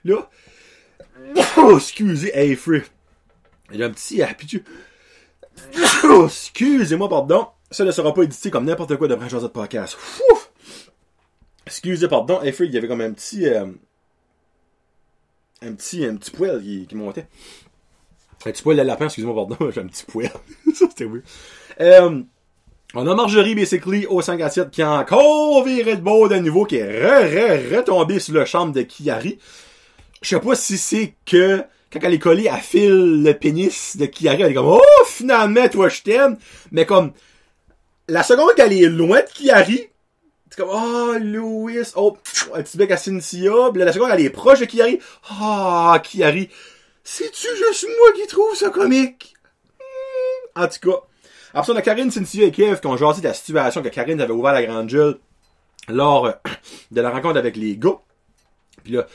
Là, 0.06 0.30
oh, 1.58 1.74
excusez, 1.78 2.32
hey 2.38 2.56
free. 2.56 2.84
J'ai 3.72 3.84
un 3.84 3.90
petit 3.90 4.22
happy 4.22 4.64
oh, 6.04 6.26
Excusez-moi, 6.26 7.10
pardon. 7.10 7.48
Ça 7.72 7.84
ne 7.84 7.92
sera 7.92 8.14
pas 8.14 8.24
édité 8.24 8.50
comme 8.50 8.66
n'importe 8.66 8.96
quoi 8.96 9.08
de 9.08 9.18
Josette 9.28 9.54
Podcast. 9.54 9.98
Excusez, 11.70 12.08
pardon, 12.08 12.42
Effrey, 12.42 12.66
il 12.66 12.74
y 12.74 12.78
avait 12.80 12.88
comme 12.88 13.02
un 13.02 13.12
petit. 13.12 13.48
euh, 13.48 13.68
un 15.62 15.74
petit, 15.74 16.04
un 16.04 16.16
petit 16.16 16.32
poil 16.32 16.60
qui, 16.64 16.88
qui 16.88 16.96
montait. 16.96 17.28
Un 18.44 18.52
petit 18.52 18.64
poil 18.64 18.76
de 18.76 18.82
lapin, 18.82 19.06
excusez-moi, 19.06 19.36
pardon, 19.36 19.72
j'ai 19.72 19.82
un 19.82 19.86
petit 19.88 20.04
poil. 20.06 20.32
ça, 20.74 20.86
c'était 20.90 21.06
oui. 21.06 21.20
Euh, 21.80 22.24
on 22.96 23.06
a 23.06 23.14
Marjorie, 23.14 23.54
basically, 23.54 24.08
au 24.08 24.20
5 24.20 24.42
à 24.42 24.50
7, 24.50 24.72
qui 24.72 24.82
a 24.82 24.94
encore 24.94 25.64
viré 25.64 25.96
de 25.96 26.02
beau 26.02 26.28
de 26.28 26.38
nouveau, 26.38 26.66
qui 26.66 26.78
est 26.78 27.06
re, 27.06 27.28
re, 27.28 27.78
retombé 27.78 28.18
sur 28.18 28.34
le 28.34 28.46
chambre 28.46 28.74
de 28.74 28.82
Kiari. 28.82 29.38
Je 30.24 30.30
sais 30.30 30.40
pas 30.40 30.56
si 30.56 30.76
c'est 30.80 31.14
que, 31.24 31.64
quand 31.94 32.00
elle 32.02 32.16
est 32.16 32.20
collée, 32.20 32.50
elle 32.52 32.62
file 32.62 33.22
le 33.22 33.34
pénis 33.34 33.96
de 33.96 34.08
Kiari, 34.08 34.42
elle 34.42 34.52
est 34.52 34.56
comme, 34.56 34.66
oh, 34.66 35.06
finalement, 35.06 35.70
toi, 35.70 35.88
je 35.88 36.02
t'aime. 36.02 36.38
Mais 36.72 36.88
comme, 36.88 37.12
la 38.08 38.24
seconde 38.24 38.56
qu'elle 38.56 38.74
est 38.74 38.90
loin 38.90 39.20
de 39.20 39.30
Kiari, 39.32 39.90
c'est 40.50 40.62
comme, 40.62 40.70
oh, 40.72 41.16
Louis, 41.20 41.78
oh, 41.96 42.18
un 42.54 42.64
petit 42.64 42.78
bec 42.78 42.92
à 42.92 42.98
Cynthia. 42.98 43.52
Puis 43.72 43.84
la 43.84 43.94
seconde, 43.94 44.10
elle 44.12 44.22
est 44.22 44.30
proche 44.30 44.60
de 44.60 44.66
Kiari. 44.66 45.00
Ah, 45.30 46.02
Kiari. 46.04 46.50
C'est-tu 47.04 47.48
juste 47.56 47.88
moi 47.88 48.14
qui 48.16 48.28
trouve 48.28 48.56
ça 48.56 48.70
comique? 48.70 49.36
Hmm. 49.80 50.64
En 50.64 50.68
tout 50.68 50.90
cas. 50.90 50.98
Après 51.54 51.66
ça, 51.66 51.74
on 51.74 51.76
a 51.76 51.82
Karine, 51.82 52.12
Cynthia 52.12 52.46
et 52.46 52.52
Kev 52.52 52.80
qui 52.80 52.88
ont 52.88 52.98
jasé 52.98 53.22
de 53.22 53.28
la 53.28 53.34
situation 53.34 53.82
que 53.82 53.90
Karine 53.90 54.22
avait 54.22 54.34
ouvert 54.34 54.54
la 54.54 54.64
grande 54.64 54.88
gueule 54.88 55.18
lors 55.88 56.26
euh, 56.26 56.32
de 56.92 57.02
la 57.02 57.10
rencontre 57.10 57.38
avec 57.38 57.56
les 57.56 57.78
gars. 57.78 58.00
Puis 58.84 58.94
là, 58.94 59.08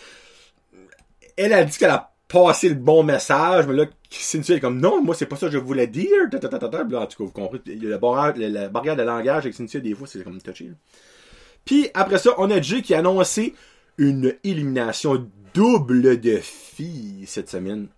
elle 1.36 1.52
a 1.52 1.64
dit 1.64 1.78
qu'elle 1.78 1.90
a 1.90 2.12
passé 2.28 2.68
le 2.68 2.74
bon 2.74 3.02
message, 3.04 3.66
mais 3.66 3.74
là, 3.74 3.84
Cynthia 4.10 4.56
est 4.56 4.60
comme, 4.60 4.80
non, 4.80 5.02
moi, 5.02 5.14
c'est 5.14 5.26
pas 5.26 5.36
ça 5.36 5.46
que 5.46 5.52
je 5.52 5.58
voulais 5.58 5.86
dire. 5.86 6.08
En 6.24 6.28
tout 6.28 6.48
cas, 6.48 7.08
vous 7.18 7.30
comprenez, 7.30 7.76
la 7.76 7.98
barrière, 7.98 8.96
de 8.96 9.02
langage 9.02 9.44
avec 9.44 9.54
Cynthia, 9.54 9.80
des 9.80 9.94
fois, 9.94 10.06
c'est 10.06 10.22
comme 10.24 10.40
touché. 10.40 10.72
Puis 11.64 11.88
après 11.94 12.18
ça, 12.18 12.34
on 12.38 12.50
a 12.50 12.60
Jay 12.60 12.82
qui 12.82 12.94
a 12.94 12.98
annoncé 12.98 13.54
une 13.98 14.34
élimination 14.44 15.26
double 15.54 16.20
de 16.20 16.36
filles 16.38 17.24
cette 17.26 17.48
semaine. 17.48 17.88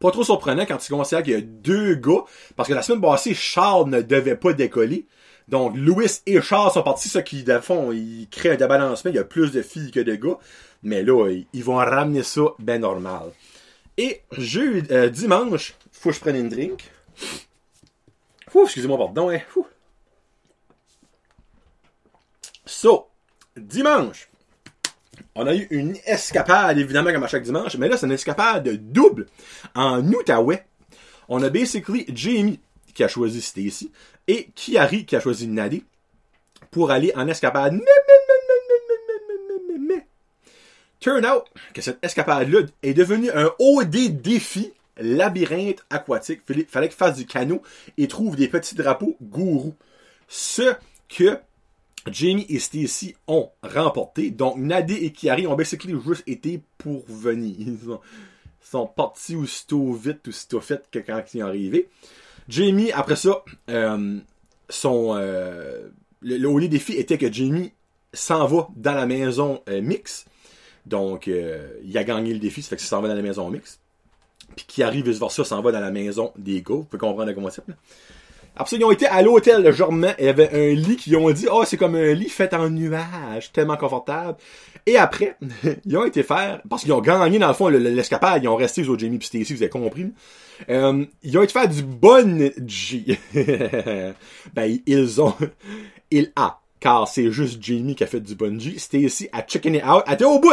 Pas 0.00 0.10
trop 0.10 0.24
surprenant 0.24 0.66
quand 0.66 0.76
tu 0.76 0.92
considères 0.92 1.22
qu'il 1.22 1.32
y 1.32 1.36
a 1.36 1.40
deux 1.40 1.94
gars, 1.94 2.24
parce 2.56 2.68
que 2.68 2.74
la 2.74 2.82
semaine 2.82 3.00
passée, 3.00 3.32
Charles 3.34 3.88
ne 3.88 4.02
devait 4.02 4.36
pas 4.36 4.52
décoller. 4.52 5.06
Donc, 5.48 5.76
Louis 5.76 6.06
et 6.26 6.40
Charles 6.40 6.72
sont 6.72 6.82
partis, 6.82 7.08
ça 7.08 7.22
qui, 7.22 7.42
de 7.44 7.58
fond, 7.58 7.92
ils 7.92 8.28
créent 8.30 8.50
un 8.52 8.56
débalancement. 8.56 9.10
Il 9.10 9.14
y 9.16 9.20
a 9.20 9.24
plus 9.24 9.52
de 9.52 9.62
filles 9.62 9.90
que 9.90 10.00
de 10.00 10.14
gars. 10.14 10.38
Mais 10.82 11.02
là, 11.02 11.30
ils- 11.52 11.64
vont 11.64 11.76
ramener 11.76 12.22
ça 12.22 12.42
ben 12.58 12.80
normal. 12.80 13.30
Et 13.96 14.20
jeudi, 14.32 14.92
euh, 14.92 15.08
dimanche, 15.08 15.74
faut 15.92 16.10
que 16.10 16.16
je 16.16 16.20
prenne 16.20 16.36
une 16.36 16.48
drink. 16.48 16.90
Ouh, 18.54 18.64
excusez-moi, 18.64 18.98
pardon, 18.98 19.30
hein. 19.30 19.40
So, 22.76 23.06
dimanche, 23.56 24.28
on 25.36 25.46
a 25.46 25.54
eu 25.54 25.68
une 25.70 25.96
escapade, 26.06 26.76
évidemment, 26.76 27.12
comme 27.12 27.22
à 27.22 27.28
chaque 27.28 27.44
dimanche, 27.44 27.76
mais 27.76 27.88
là, 27.88 27.96
c'est 27.96 28.06
une 28.06 28.12
escapade 28.12 28.68
double 28.68 29.28
en 29.76 30.04
Outaouais. 30.04 30.66
On 31.28 31.40
a 31.44 31.50
basically 31.50 32.04
Jamie 32.12 32.58
qui 32.92 33.04
a 33.04 33.08
choisi 33.08 33.40
Stacy 33.40 33.92
et 34.26 34.48
Kiari 34.56 35.06
qui 35.06 35.14
a 35.14 35.20
choisi 35.20 35.46
Nadie 35.46 35.84
pour 36.72 36.90
aller 36.90 37.12
en 37.14 37.28
escapade. 37.28 37.74
Mais, 37.74 37.80
mais, 39.68 39.78
mais, 39.78 40.06
Turn 40.98 41.24
out 41.24 41.44
que 41.74 41.80
cette 41.80 42.04
escapade-là 42.04 42.62
est 42.82 42.94
devenue 42.94 43.30
un 43.30 43.52
OD 43.60 44.20
défi 44.20 44.72
labyrinthe 44.98 45.84
aquatique. 45.90 46.42
Fallait 46.68 46.88
qu'il 46.88 46.96
fasse 46.96 47.16
du 47.16 47.24
canot 47.24 47.62
et 47.96 48.08
trouve 48.08 48.34
des 48.34 48.48
petits 48.48 48.74
drapeaux 48.74 49.16
gourous. 49.22 49.76
Ce 50.26 50.74
que 51.08 51.38
Jamie 52.10 52.46
et 52.48 52.58
Stacy 52.58 53.14
ont 53.26 53.50
remporté. 53.62 54.30
Donc, 54.30 54.56
Nadé 54.58 54.94
et 54.94 55.12
Kiari 55.12 55.46
ont 55.46 55.54
basically 55.56 55.94
juste 56.04 56.22
été 56.26 56.60
pourvenus. 56.78 57.54
Ils 57.58 57.90
ont- 57.90 58.00
sont 58.60 58.86
partis 58.86 59.36
aussitôt 59.36 59.92
vite, 59.92 60.26
aussitôt 60.28 60.60
fait 60.60 60.82
que 60.90 60.98
quand 60.98 61.22
ils 61.32 61.40
sont 61.40 61.46
arrivés. 61.46 61.88
Jamie, 62.48 62.92
après 62.92 63.16
ça, 63.16 63.42
euh, 63.70 64.18
son, 64.68 65.14
euh, 65.16 65.88
le, 66.20 66.36
le 66.36 66.48
haut 66.48 66.60
défi 66.60 66.92
était 66.94 67.16
que 67.18 67.32
Jamie 67.32 67.72
s'en 68.12 68.46
va 68.46 68.68
dans 68.76 68.94
la 68.94 69.06
maison 69.06 69.62
euh, 69.68 69.80
mix. 69.80 70.24
Donc, 70.86 71.28
euh, 71.28 71.68
il 71.84 71.96
a 71.96 72.04
gagné 72.04 72.32
le 72.32 72.38
défi, 72.38 72.62
ça 72.62 72.70
fait 72.70 72.76
que 72.76 72.82
ça 72.82 72.88
s'en 72.88 73.00
va 73.00 73.08
dans 73.08 73.14
la 73.14 73.22
maison 73.22 73.48
mix. 73.48 73.78
Puis 74.68 74.82
arrive 74.82 75.08
vice-versa, 75.08 75.44
s'en 75.44 75.62
va 75.62 75.72
dans 75.72 75.80
la 75.80 75.90
maison 75.90 76.32
des 76.36 76.60
gars. 76.62 76.74
Vous 76.74 76.84
pouvez 76.84 76.98
comprendre 76.98 77.26
le 77.26 77.34
concept, 77.34 77.68
là. 77.68 77.74
Après 78.56 78.70
ça, 78.70 78.76
ils 78.76 78.84
ont 78.84 78.90
été 78.90 79.06
à 79.06 79.20
l'hôtel 79.22 79.62
de 79.62 79.70
Jorman. 79.72 80.14
Il 80.18 80.26
y 80.26 80.28
avait 80.28 80.50
un 80.52 80.74
lit 80.74 80.96
qu'ils 80.96 81.16
ont 81.16 81.30
dit, 81.30 81.46
oh, 81.50 81.64
c'est 81.66 81.76
comme 81.76 81.94
un 81.96 82.12
lit 82.12 82.28
fait 82.28 82.52
en 82.54 82.70
nuage, 82.70 83.50
tellement 83.52 83.76
confortable. 83.76 84.38
Et 84.86 84.96
après, 84.96 85.36
ils 85.84 85.96
ont 85.96 86.04
été 86.04 86.22
faire, 86.22 86.60
parce 86.68 86.82
qu'ils 86.82 86.92
ont 86.92 87.00
gagné 87.00 87.38
dans 87.38 87.48
le 87.48 87.54
fond 87.54 87.68
le- 87.68 87.78
le- 87.78 87.90
l'escapade, 87.90 88.42
ils 88.44 88.48
ont 88.48 88.56
resté 88.56 88.86
aux 88.86 88.98
Jamie 88.98 89.16
et 89.16 89.24
Stacy, 89.24 89.54
vous 89.54 89.62
avez 89.62 89.70
compris. 89.70 90.12
Euh, 90.68 91.04
ils 91.22 91.36
ont 91.36 91.42
été 91.42 91.52
faire 91.52 91.68
du 91.68 91.82
bungee. 91.82 93.18
ben, 94.54 94.78
ils 94.86 95.20
ont, 95.20 95.34
il 96.10 96.30
a, 96.36 96.60
car 96.80 97.08
c'est 97.08 97.30
juste 97.32 97.62
Jamie 97.62 97.94
qui 97.94 98.04
a 98.04 98.06
fait 98.06 98.20
du 98.20 98.34
bungee. 98.34 98.78
Stacy 98.78 99.28
a 99.32 99.42
chicken 99.46 99.74
it 99.74 99.84
out, 99.84 100.02
elle 100.06 100.14
était 100.14 100.24
au 100.24 100.38
bout. 100.38 100.52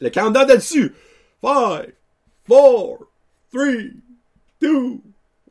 Le 0.00 0.10
countdown 0.10 0.48
est 0.50 0.56
dessus. 0.56 0.94
Five, 1.44 1.92
four, 2.46 2.98
three, 3.52 3.92
two, 4.60 5.00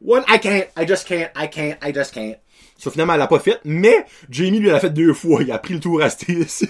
one. 0.01 0.23
I 0.27 0.37
can't, 0.37 0.67
I 0.75 0.85
just 0.85 1.07
can't, 1.07 1.31
I 1.35 1.47
can't, 1.47 1.77
I 1.81 1.93
just 1.93 2.13
can't. 2.13 2.37
Ça, 2.77 2.89
finalement, 2.89 3.13
elle 3.13 3.19
l'a 3.19 3.27
pas 3.27 3.39
fait, 3.39 3.59
mais 3.63 4.05
Jamie 4.29 4.59
lui 4.59 4.69
l'a 4.69 4.79
fait 4.79 4.89
deux 4.89 5.13
fois. 5.13 5.43
Il 5.43 5.51
a 5.51 5.59
pris 5.59 5.75
le 5.75 5.79
tour 5.79 6.01
à 6.01 6.09
Stacy. 6.09 6.67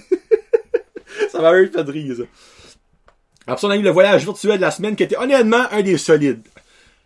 ça 1.31 1.39
m'a 1.39 1.53
eu 1.53 1.71
fait 1.71 1.81
rire, 1.81 2.15
ça. 2.17 2.23
Après 3.47 3.61
ça, 3.61 3.67
on 3.67 3.69
a 3.69 3.77
eu 3.77 3.81
le 3.81 3.89
voyage 3.91 4.23
virtuel 4.25 4.57
de 4.57 4.61
la 4.61 4.71
semaine 4.71 4.95
qui 4.95 5.03
était 5.03 5.17
honnêtement 5.17 5.65
un 5.71 5.81
des 5.81 5.97
solides. 5.97 6.41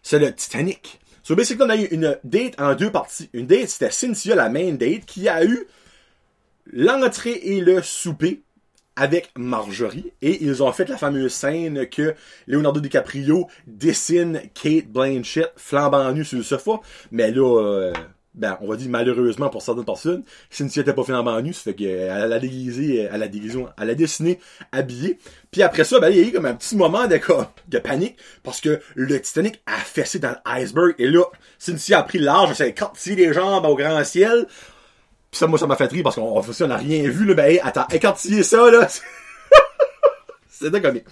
C'est 0.01 0.20
le 0.20 0.34
Titanic. 0.34 1.00
So, 1.22 1.36
basically, 1.36 1.65
on 1.65 1.70
a 1.70 1.77
eu 1.77 1.86
une 1.86 2.17
date 2.24 2.60
en 2.60 2.74
deux 2.74 2.91
parties. 2.91 3.29
Une 3.34 3.46
date, 3.48 3.70
c'était 3.70 3.91
Cynthia, 3.91 4.36
la 4.36 4.50
main 4.50 4.74
date, 4.74 5.05
qui 5.05 5.29
a 5.29 5.44
eu 5.44 5.67
l'entrée 6.72 7.39
et 7.44 7.62
le 7.62 7.82
souper 7.82 8.41
avec 8.96 9.32
Marjorie. 9.38 10.14
Et 10.22 10.44
ils 10.44 10.64
ont 10.64 10.72
fait 10.72 10.90
la 10.90 10.98
fameuse 10.98 11.34
scène 11.34 11.88
que 11.88 12.16
Leonardo 12.48 12.80
DiCaprio 12.80 13.48
dessine 13.68 14.42
Kate 14.54 14.88
Blanchett 14.88 15.52
flambant 15.56 16.12
nue 16.12 16.25
sur 16.25 16.38
le 16.38 16.44
sofa. 16.44 16.80
Mais 17.12 17.32
là, 17.32 17.62
euh, 17.62 17.94
ben, 18.36 18.58
on 18.62 18.68
va 18.68 18.75
dire 18.75 18.90
malheureusement 18.90 19.50
pour 19.50 19.62
certaines 19.62 19.86
personnes, 19.86 20.24
Cynthia 20.50 20.82
était 20.82 20.94
pas 20.94 21.04
flambant 21.04 21.42
nue, 21.42 21.54
ça 21.54 21.64
fait 21.64 21.74
qu'elle 21.74 22.34
a 22.34 22.40
déguisé, 22.40 23.08
elle 23.12 23.24
a 23.24 23.28
déguisé, 23.28 23.66
elle 23.82 23.90
a 23.90 23.96
dessiné 23.96 24.40
habillée. 24.72 25.18
Puis 25.52 25.64
après 25.64 25.86
ça, 25.86 26.00
ben, 26.00 26.10
il 26.10 26.18
y 26.18 26.20
a 26.20 26.28
eu 26.28 26.32
comme 26.34 26.46
un 26.46 26.54
petit 26.54 26.75
moment 26.75 27.08
de, 27.08 27.80
panique 27.80 28.18
parce 28.44 28.60
que 28.60 28.82
le 28.96 29.22
Titanic 29.22 29.62
a 29.66 29.78
fessé 29.78 30.20
dans 30.20 30.36
l'iceberg. 30.46 30.96
Et 31.00 31.08
là, 31.08 31.24
Cynthia 31.60 32.00
a 32.00 32.04
pris 32.04 32.20
large, 32.20 32.60
elle 32.60 32.75
s'est 32.96 33.16
les 33.16 33.34
jambes 33.34 33.66
au 33.66 33.75
grand 33.75 34.04
ciel. 34.04 34.48
Pis 35.36 35.39
ça, 35.39 35.48
moi, 35.48 35.60
ça 35.60 35.68
m'a 35.68 35.75
fait 35.75 35.92
rire 35.92 36.01
parce 36.01 36.15
qu'on 36.15 36.42
on 36.42 36.68
n'a 36.68 36.77
rien 36.77 37.10
vu, 37.10 37.25
là. 37.25 37.34
Ben, 37.34 37.60
attends, 37.62 37.86
écartiller 37.92 38.42
ça, 38.42 38.72
là. 38.72 38.88
C'était 40.50 40.82
comique. 40.82 41.04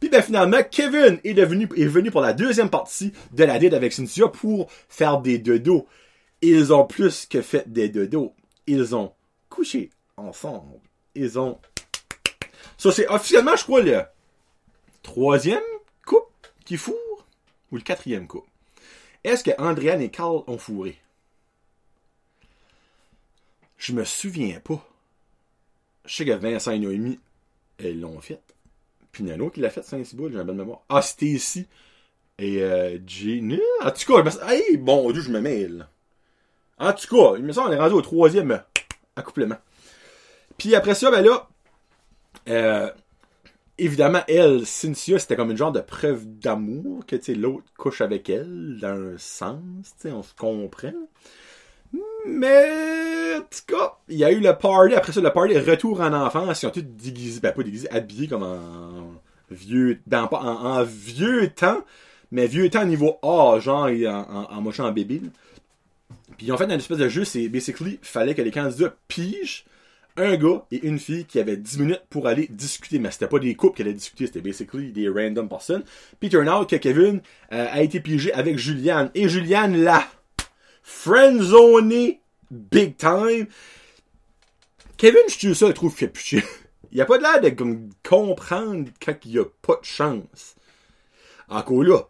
Puis 0.00 0.08
ben 0.08 0.20
finalement, 0.22 0.58
Kevin 0.68 1.20
est 1.22 1.34
venu 1.44 2.10
pour 2.10 2.20
la 2.20 2.32
deuxième 2.32 2.68
partie 2.68 3.12
de 3.30 3.44
la 3.44 3.60
date 3.60 3.74
avec 3.74 3.92
Cynthia 3.92 4.26
pour 4.26 4.68
faire 4.88 5.20
des 5.20 5.38
dodos. 5.38 5.86
Ils 6.42 6.72
ont 6.72 6.84
plus 6.84 7.26
que 7.26 7.42
fait 7.42 7.70
des 7.70 7.88
dodos. 7.88 8.34
Ils 8.66 8.96
ont 8.96 9.12
couché 9.48 9.90
ensemble. 10.16 10.80
Ils 11.14 11.38
ont. 11.38 11.60
Ça 12.76 12.90
c'est 12.90 13.06
officiellement, 13.06 13.54
je 13.54 13.62
crois, 13.62 13.82
le 13.82 14.02
troisième 15.04 15.60
couple 16.04 16.50
qui 16.64 16.76
fourre 16.76 17.28
ou 17.70 17.76
le 17.76 17.82
quatrième 17.82 18.26
couple. 18.26 18.50
Est-ce 19.22 19.44
que 19.44 19.52
Andréane 19.58 20.02
et 20.02 20.10
Carl 20.10 20.42
ont 20.48 20.58
fourré? 20.58 20.98
Je 23.80 23.94
me 23.94 24.04
souviens 24.04 24.60
pas. 24.60 24.86
Je 26.04 26.14
sais 26.14 26.26
que 26.26 26.32
Vincent 26.32 26.72
et 26.72 26.78
Noémie, 26.78 27.18
elles 27.78 27.98
l'ont 27.98 28.20
fait. 28.20 28.42
Puis 29.10 29.24
il 29.24 29.32
a 29.32 29.42
un 29.42 29.48
qui 29.48 29.60
l'a 29.60 29.70
fait, 29.70 29.82
Saint-Cyboul, 29.82 30.32
j'ai 30.32 30.38
une 30.38 30.44
bonne 30.44 30.58
mémoire. 30.58 30.82
Ah, 30.90 31.00
c'était 31.00 31.26
ici. 31.26 31.66
Et 32.38 32.62
euh, 32.62 32.98
Jenny. 33.06 33.58
En 33.82 33.90
tout 33.90 34.12
cas, 34.12 34.22
me 34.22 34.52
hey, 34.52 34.76
bon 34.76 35.10
Dieu, 35.12 35.22
je 35.22 35.30
me 35.30 35.40
mêle. 35.40 35.88
En 36.78 36.92
tout 36.92 37.08
cas, 37.08 37.38
il 37.38 37.42
me 37.42 37.52
semble 37.52 37.68
qu'on 37.68 37.74
est 37.74 37.78
rendu 37.78 37.94
au 37.94 38.02
troisième 38.02 38.62
accouplement. 39.16 39.58
Puis 40.58 40.74
après 40.74 40.94
ça, 40.94 41.10
ben 41.10 41.24
là, 41.24 41.48
euh, 42.50 42.90
évidemment, 43.78 44.22
elle, 44.28 44.66
Cynthia, 44.66 45.18
c'était 45.18 45.36
comme 45.36 45.52
une 45.52 45.56
genre 45.56 45.72
de 45.72 45.80
preuve 45.80 46.26
d'amour 46.26 47.06
que, 47.06 47.16
l'autre 47.32 47.72
couche 47.78 48.02
avec 48.02 48.28
elle, 48.28 48.76
dans 48.78 49.14
un 49.14 49.16
sens, 49.16 49.94
on 50.04 50.22
se 50.22 50.34
comprend. 50.34 50.92
Mais, 52.30 53.36
en 53.36 53.40
tout 53.40 53.74
cas, 53.76 53.94
il 54.08 54.18
y 54.18 54.24
a 54.24 54.30
eu 54.30 54.40
le 54.40 54.56
party. 54.56 54.94
Après 54.94 55.12
ça, 55.12 55.20
le 55.20 55.32
party, 55.32 55.58
retour 55.58 56.00
en 56.00 56.12
enfance. 56.12 56.62
Ils 56.62 56.66
ont 56.66 56.70
tous 56.70 56.82
déguisé, 56.82 57.40
ben 57.40 57.52
pas 57.52 57.62
déguisé, 57.62 57.90
habillés 57.90 58.28
comme 58.28 58.42
en 58.42 59.20
vieux, 59.50 60.00
dans, 60.06 60.28
en, 60.30 60.78
en 60.78 60.84
vieux 60.84 61.48
temps, 61.50 61.82
mais 62.30 62.46
vieux 62.46 62.70
temps 62.70 62.84
niveau 62.84 63.18
A, 63.22 63.58
genre 63.60 63.86
en, 63.86 63.90
en, 63.90 64.46
en 64.50 64.60
mochant 64.60 64.86
en 64.86 64.92
bébé. 64.92 65.22
Puis 66.36 66.46
ils 66.46 66.52
ont 66.52 66.56
fait 66.56 66.64
une 66.64 66.70
espèce 66.72 66.98
de 66.98 67.08
jeu, 67.08 67.24
c'est 67.24 67.48
basically, 67.48 67.98
fallait 68.02 68.34
que 68.34 68.42
les 68.42 68.50
candidats 68.50 68.94
pigent 69.08 69.64
un 70.16 70.36
gars 70.36 70.64
et 70.70 70.86
une 70.86 70.98
fille 70.98 71.24
qui 71.24 71.38
avaient 71.38 71.56
10 71.56 71.78
minutes 71.78 72.02
pour 72.10 72.26
aller 72.26 72.46
discuter. 72.50 72.98
Mais 72.98 73.10
c'était 73.10 73.28
pas 73.28 73.38
des 73.38 73.54
couples 73.54 73.76
qui 73.76 73.82
allaient 73.82 73.94
discuter, 73.94 74.26
c'était 74.26 74.40
basically 74.40 74.92
des 74.92 75.08
random 75.08 75.48
personnes. 75.48 75.82
Puis 76.18 76.28
turn 76.28 76.48
out 76.48 76.68
que 76.68 76.76
Kevin 76.76 77.20
euh, 77.52 77.66
a 77.70 77.82
été 77.82 78.00
piégé 78.00 78.32
avec 78.32 78.58
Julianne. 78.58 79.10
Et 79.14 79.28
Julianne 79.28 79.82
l'a 79.82 80.04
friendzoné 80.82 82.19
big 82.50 82.96
time. 82.96 83.46
Kevin, 84.96 85.22
je 85.28 85.54
ça, 85.54 85.68
le 85.68 85.74
trouve 85.74 85.94
fait 85.94 86.16
chier. 86.16 86.44
Il 86.92 87.00
a 87.00 87.06
pas 87.06 87.18
l'air 87.18 87.40
de 87.40 87.50
comprendre 88.06 88.90
quand 89.04 89.14
il 89.24 89.38
a 89.38 89.44
pas 89.62 89.76
de 89.76 89.84
chance. 89.84 90.56
Encore 91.48 91.84
là, 91.84 92.08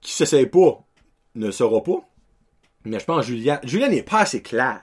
qui 0.00 0.12
s'essaye 0.12 0.46
pas 0.46 0.84
ne 1.34 1.50
saura 1.50 1.82
pas. 1.82 2.08
Mais 2.84 3.00
je 3.00 3.04
pense 3.04 3.22
que 3.22 3.32
Julianne, 3.32 3.60
Julianne 3.64 3.92
n'est 3.92 4.02
pas 4.02 4.20
assez 4.20 4.42
claire. 4.42 4.82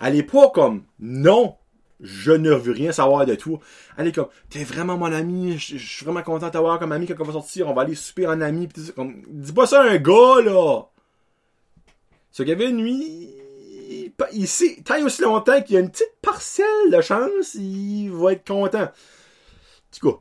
Elle 0.00 0.16
est 0.16 0.22
pas 0.22 0.50
comme, 0.50 0.84
non, 1.00 1.56
je 2.00 2.32
ne 2.32 2.50
veux 2.50 2.72
rien 2.72 2.92
savoir 2.92 3.24
de 3.26 3.34
toi. 3.34 3.58
Elle 3.96 4.08
est 4.08 4.12
comme, 4.12 4.28
t'es 4.50 4.64
vraiment 4.64 4.96
mon 4.96 5.12
ami, 5.12 5.58
je 5.58 5.78
suis 5.78 6.04
vraiment 6.04 6.22
content 6.22 6.46
de 6.46 6.52
t'avoir 6.52 6.78
comme 6.78 6.92
ami 6.92 7.06
quand 7.06 7.14
on 7.18 7.24
va 7.24 7.32
sortir, 7.32 7.68
on 7.68 7.74
va 7.74 7.82
aller 7.82 7.94
souper 7.94 8.26
en 8.26 8.40
ami. 8.40 8.68
Dis 9.28 9.52
pas 9.52 9.66
ça 9.66 9.82
à 9.82 9.90
un 9.90 9.96
gars, 9.96 10.42
là. 10.44 10.82
Ce 12.30 12.42
Kevin, 12.42 12.82
lui, 12.82 13.30
il, 14.06 14.12
il 14.32 14.48
sait, 14.48 14.78
tant 14.84 15.02
aussi 15.04 15.22
longtemps 15.22 15.60
qu'il 15.62 15.74
y 15.74 15.76
a 15.76 15.80
une 15.80 15.90
petite 15.90 16.14
parcelle 16.22 16.90
de 16.90 17.00
chance, 17.00 17.54
il 17.54 18.10
va 18.10 18.32
être 18.32 18.46
content. 18.46 18.88
Du 19.92 20.00
coup. 20.00 20.16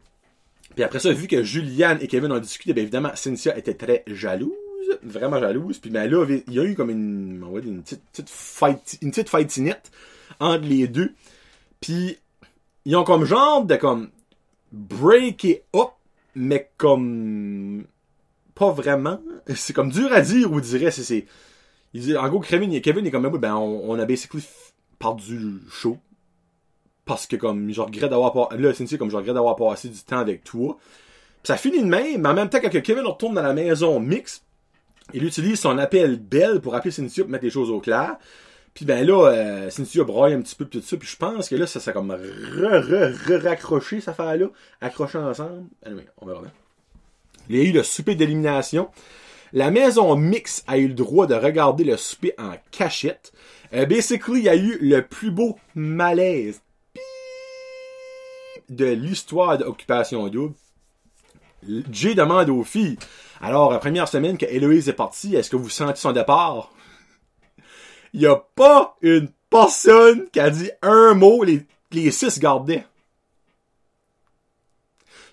Puis 0.75 0.83
après 0.83 0.99
ça, 0.99 1.11
vu 1.11 1.27
que 1.27 1.41
Julianne 1.41 1.99
et 2.01 2.07
Kevin 2.07 2.31
ont 2.31 2.39
discuté, 2.39 2.73
bien 2.73 2.83
évidemment, 2.83 3.11
Cynthia 3.15 3.57
était 3.57 3.75
très 3.75 4.03
jalouse, 4.07 4.51
vraiment 5.03 5.39
jalouse. 5.39 5.79
Puis 5.79 5.89
ben 5.89 6.09
là, 6.09 6.25
il 6.47 6.53
y 6.53 6.59
a 6.59 6.63
eu 6.63 6.75
comme 6.75 6.89
une, 6.89 7.39
dire 7.39 7.65
une 7.65 7.81
petite, 7.81 8.29
fight, 8.29 8.97
une 9.01 9.11
petite 9.11 9.29
fightinette 9.29 9.91
entre 10.39 10.65
les 10.65 10.87
deux. 10.87 11.13
Puis 11.79 12.17
ils 12.83 12.95
ont 12.95 13.05
comme 13.05 13.23
genre 13.23 13.63
de 13.63 13.75
comme 13.75 14.09
break 14.73 15.43
it 15.45 15.63
up, 15.73 15.91
mais 16.35 16.69
comme 16.77 17.85
pas 18.53 18.71
vraiment. 18.71 19.21
C'est 19.55 19.73
comme 19.73 19.91
dur 19.91 20.11
à 20.11 20.21
dire 20.21 20.51
ou 20.51 20.59
dirait 20.59 20.91
c'est. 20.91 21.25
Il 21.95 22.01
dit, 22.01 22.17
en 22.17 22.27
gros, 22.27 22.41
Kevin, 22.41 22.81
Kevin 22.81 23.05
est 23.05 23.09
comme 23.09 23.25
ben 23.37 23.55
on, 23.55 23.97
a 23.97 24.05
basically 24.05 24.43
perdu 24.99 25.39
le 25.39 25.61
show. 25.71 25.97
Parce 27.05 27.25
que 27.25 27.37
comme 27.37 27.71
je 27.71 27.79
regrette 27.79 28.09
d'avoir 28.09 28.33
pas. 28.33 28.49
Là, 28.57 28.73
comme 28.99 29.09
je 29.09 29.15
regrette 29.15 29.33
d'avoir 29.33 29.55
passé 29.55 29.87
du 29.87 29.99
temps 29.99 30.17
avec 30.17 30.43
toi. 30.43 30.75
Puis 30.77 31.47
ça 31.47 31.55
finit 31.55 31.79
de 31.79 31.87
même, 31.87 32.21
mais 32.21 32.27
en 32.27 32.33
même 32.33 32.49
temps, 32.49 32.59
quand 32.61 32.69
Kevin 32.69 33.05
retourne 33.05 33.35
dans 33.35 33.41
la 33.41 33.53
maison 33.53 34.01
mix, 34.01 34.43
il 35.13 35.23
utilise 35.23 35.57
son 35.57 35.77
appel 35.77 36.19
belle 36.19 36.59
pour 36.59 36.75
appeler 36.75 36.91
Cynthia 36.91 37.23
pour 37.23 37.31
mettre 37.31 37.45
les 37.45 37.49
choses 37.49 37.69
au 37.69 37.79
clair. 37.79 38.17
Puis 38.73 38.83
ben 38.83 39.07
là, 39.07 39.29
euh, 39.29 39.69
Cynthia 39.69 40.03
broye 40.03 40.33
un 40.33 40.41
petit 40.41 40.55
peu 40.55 40.65
tout 40.65 40.81
ça. 40.81 40.97
Puis 40.97 41.07
je 41.07 41.15
pense 41.15 41.47
que 41.47 41.55
là, 41.55 41.65
ça 41.65 41.79
s'est 41.79 41.93
comme 41.93 42.11
re, 42.11 42.17
re, 42.17 43.15
re, 43.25 43.41
raccroché, 43.41 44.01
cette 44.01 44.09
affaire-là. 44.09 44.47
Accroché 44.81 45.17
ensemble. 45.17 45.67
Anyway, 45.85 46.05
on 46.17 46.25
verra 46.25 46.41
bien. 46.41 46.51
Il 47.47 47.55
y 47.55 47.61
a 47.61 47.63
eu 47.63 47.71
le 47.71 47.83
souper 47.83 48.15
d'élimination. 48.15 48.89
La 49.55 49.71
maison 49.71 50.17
mix 50.17 50.65
a 50.67 50.77
eu 50.77 50.89
le 50.89 50.93
droit 50.93 51.27
de 51.27 51.33
regarder 51.33 51.85
le 51.85 51.95
souper 51.95 52.35
en 52.37 52.55
cachette. 52.71 53.31
Euh, 53.73 53.85
basically, 53.85 54.39
il 54.39 54.43
y 54.43 54.49
a 54.49 54.55
eu 54.57 54.77
le 54.81 55.01
plus 55.01 55.31
beau 55.31 55.57
malaise 55.75 56.61
de 58.67 58.85
l'histoire 58.85 59.57
d'Occupation 59.57 60.27
Double. 60.27 60.55
Jay 61.89 62.15
demande 62.15 62.49
aux 62.49 62.65
filles, 62.65 62.97
alors, 63.39 63.71
la 63.71 63.79
première 63.79 64.09
semaine 64.09 64.37
que 64.37 64.45
Héloïse 64.45 64.89
est 64.89 64.93
partie, 64.93 65.35
est-ce 65.35 65.49
que 65.49 65.55
vous 65.55 65.69
sentez 65.69 66.01
son 66.01 66.11
départ? 66.11 66.69
Il 68.13 68.19
n'y 68.19 68.27
a 68.27 68.35
pas 68.35 68.97
une 69.01 69.29
personne 69.49 70.29
qui 70.31 70.41
a 70.41 70.49
dit 70.49 70.71
un 70.81 71.13
mot, 71.13 71.45
les, 71.45 71.65
les 71.91 72.11
six 72.11 72.39
gardaient. 72.39 72.85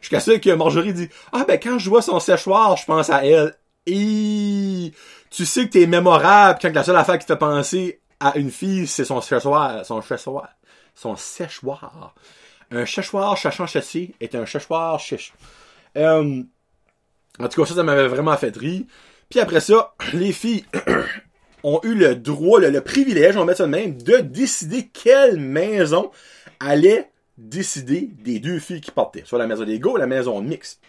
Jusqu'à 0.01 0.21
ce 0.21 0.31
que 0.31 0.51
Marjorie 0.51 0.93
dit, 0.93 1.09
ah 1.33 1.45
ben 1.47 1.59
quand 1.61 1.81
je 1.81 1.91
vois 1.91 2.03
son 2.03 2.21
séchoir, 2.21 2.77
je 2.77 2.87
pense 2.87 3.11
à 3.11 3.27
elle. 3.27 3.57
Et 3.87 4.93
tu 5.31 5.45
sais 5.45 5.67
que 5.67 5.71
t'es 5.71 5.87
mémorable 5.87 6.59
quand 6.63 6.73
la 6.73 6.85
seule 6.85 6.97
affaire 6.97 7.19
qui 7.19 7.27
te 7.27 7.33
fait 7.33 7.39
penser 7.39 8.01
à 8.21 8.39
une 8.39 8.51
fille, 8.51 8.87
c'est 8.87 9.05
son 9.05 9.21
séchoir, 9.21 9.85
son 9.85 10.01
séchoir, 10.01 10.49
son 10.95 11.17
séchoir. 11.17 12.15
Un 12.71 12.87
séchoir 12.87 13.37
chachant 13.37 13.67
châssis 13.67 14.15
est 14.21 14.35
un 14.35 14.47
séchoir 14.47 14.99
chiche. 15.01 15.33
Euh, 15.97 16.43
en 17.39 17.49
tout 17.49 17.61
cas, 17.61 17.67
ça, 17.67 17.75
ça 17.75 17.83
m'avait 17.83 18.09
vraiment 18.09 18.37
fait 18.37 18.57
rire. 18.57 18.85
Puis 19.29 19.41
après 19.41 19.61
ça, 19.61 19.95
les 20.13 20.33
filles 20.33 20.65
ont 21.65 21.81
eu 21.83 21.95
le 21.95 22.15
droit, 22.15 22.61
le, 22.61 22.81
privilège, 22.81 23.37
on 23.37 23.41
va 23.41 23.47
mettre 23.47 23.59
ça 23.59 23.65
de 23.65 23.71
même, 23.71 24.01
de 24.01 24.19
décider 24.19 24.89
quelle 24.89 25.39
maison 25.39 26.11
allait 26.61 27.11
décider 27.37 28.11
des 28.21 28.39
deux 28.39 28.59
filles 28.59 28.81
qui 28.81 28.91
partaient. 28.91 29.25
Soit 29.25 29.39
la 29.39 29.47
maison 29.47 29.65
des 29.65 29.83
ou 29.83 29.97
la 29.97 30.07
maison 30.07 30.41
mixte. 30.41 30.81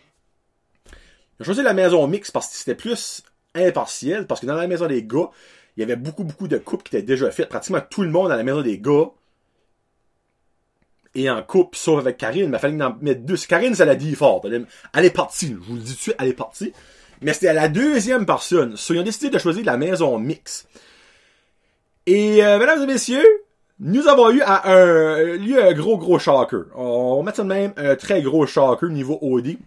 J'ai 1.40 1.46
choisi 1.46 1.64
la 1.64 1.74
maison 1.74 2.06
mixte 2.08 2.32
parce 2.32 2.50
que 2.50 2.56
c'était 2.56 2.76
plus 2.76 3.24
impartiel, 3.56 4.28
parce 4.28 4.42
que 4.42 4.46
dans 4.46 4.56
la 4.56 4.68
maison 4.68 4.88
des 4.88 5.04
gars, 5.04 5.30
il 5.76 5.82
y 5.82 5.84
avait 5.84 5.96
beaucoup, 5.96 6.24
beaucoup 6.24 6.48
de 6.48 6.58
couples 6.58 6.84
qui 6.84 6.96
étaient 6.96 7.06
déjà 7.06 7.32
faites. 7.32 7.50
Pratiquement 7.50 7.82
tout 7.90 8.04
le 8.04 8.10
monde 8.10 8.30
dans 8.30 8.36
la 8.36 8.44
maison 8.44 8.62
des 8.62 8.80
gars 8.80 9.10
et 11.16 11.30
en 11.30 11.44
couple, 11.44 11.78
sauf 11.78 12.00
avec 12.00 12.18
Karine, 12.18 12.50
mais 12.50 12.58
il 12.58 12.60
fallait 12.60 12.84
en 12.84 12.98
mettre 13.02 13.22
deux. 13.22 13.38
Karine, 13.38 13.76
ça 13.76 13.86
l'a 13.86 13.96
dit 13.96 14.16
fort. 14.16 14.42
Elle 14.94 15.06
est 15.06 15.10
partie. 15.12 15.50
Je 15.50 15.56
vous 15.56 15.76
le 15.76 15.82
dis 15.82 15.96
tout 15.96 16.12
elle 16.18 16.30
est 16.30 16.34
partie. 16.34 16.74
Mais 17.22 17.34
c'était 17.34 17.54
la 17.54 17.68
deuxième 17.68 18.26
personne. 18.26 18.76
So, 18.76 18.94
ils 18.94 19.00
ont 19.00 19.04
décidé 19.04 19.30
de 19.30 19.38
choisir 19.38 19.64
la 19.64 19.78
maison 19.78 20.18
mix. 20.18 20.68
Et, 22.06 22.44
euh, 22.44 22.58
mesdames 22.58 22.82
et 22.82 22.88
messieurs, 22.88 23.26
nous 23.80 24.08
avons 24.08 24.32
eu 24.32 24.42
à 24.42 24.70
un, 24.72 25.38
lieu 25.38 25.64
un 25.64 25.74
gros, 25.74 25.98
gros 25.98 26.20
shocker. 26.20 26.66
On 26.76 27.18
va 27.18 27.24
mettre 27.24 27.38
ça 27.38 27.44
de 27.44 27.48
même, 27.48 27.74
un 27.78 27.96
très 27.96 28.22
gros 28.22 28.46
shocker 28.46 28.90
niveau 28.90 29.20
OD. 29.22 29.58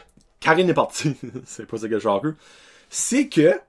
Karine 0.46 0.70
est 0.70 0.74
partie. 0.74 1.16
c'est 1.44 1.66
pas 1.66 1.76
ça 1.76 1.88
que 1.88 1.98
shocker. 1.98 2.34
C'est 2.88 3.28
que, 3.28 3.60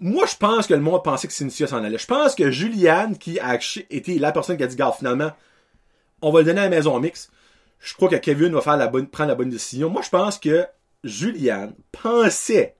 moi, 0.00 0.26
je 0.26 0.34
pense 0.34 0.66
que 0.66 0.74
le 0.74 0.80
monde 0.80 1.04
pensait 1.04 1.28
que 1.28 1.32
Cynthia 1.32 1.68
s'en 1.68 1.84
allait. 1.84 1.98
Je 1.98 2.06
pense 2.06 2.34
que 2.34 2.50
Juliane, 2.50 3.16
qui 3.16 3.38
a 3.38 3.56
été 3.90 4.18
la 4.18 4.32
personne 4.32 4.56
qui 4.56 4.64
a 4.64 4.66
dit, 4.66 4.74
garde, 4.74 4.96
finalement, 4.96 5.30
on 6.20 6.32
va 6.32 6.40
le 6.40 6.46
donner 6.46 6.62
à 6.62 6.64
la 6.64 6.70
maison 6.70 6.98
mix. 6.98 7.30
Je 7.78 7.94
crois 7.94 8.08
que 8.08 8.16
Kevin 8.16 8.52
va 8.52 8.60
faire 8.60 8.76
la 8.76 8.88
bonne, 8.88 9.06
prendre 9.06 9.28
la 9.28 9.36
bonne 9.36 9.50
décision. 9.50 9.88
Moi, 9.88 10.02
je 10.02 10.10
pense 10.10 10.36
que 10.36 10.66
Julianne 11.04 11.74
pensait 11.92 12.74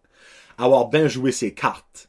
avoir 0.58 0.88
bien 0.88 1.06
joué 1.06 1.30
ses 1.30 1.54
cartes. 1.54 2.08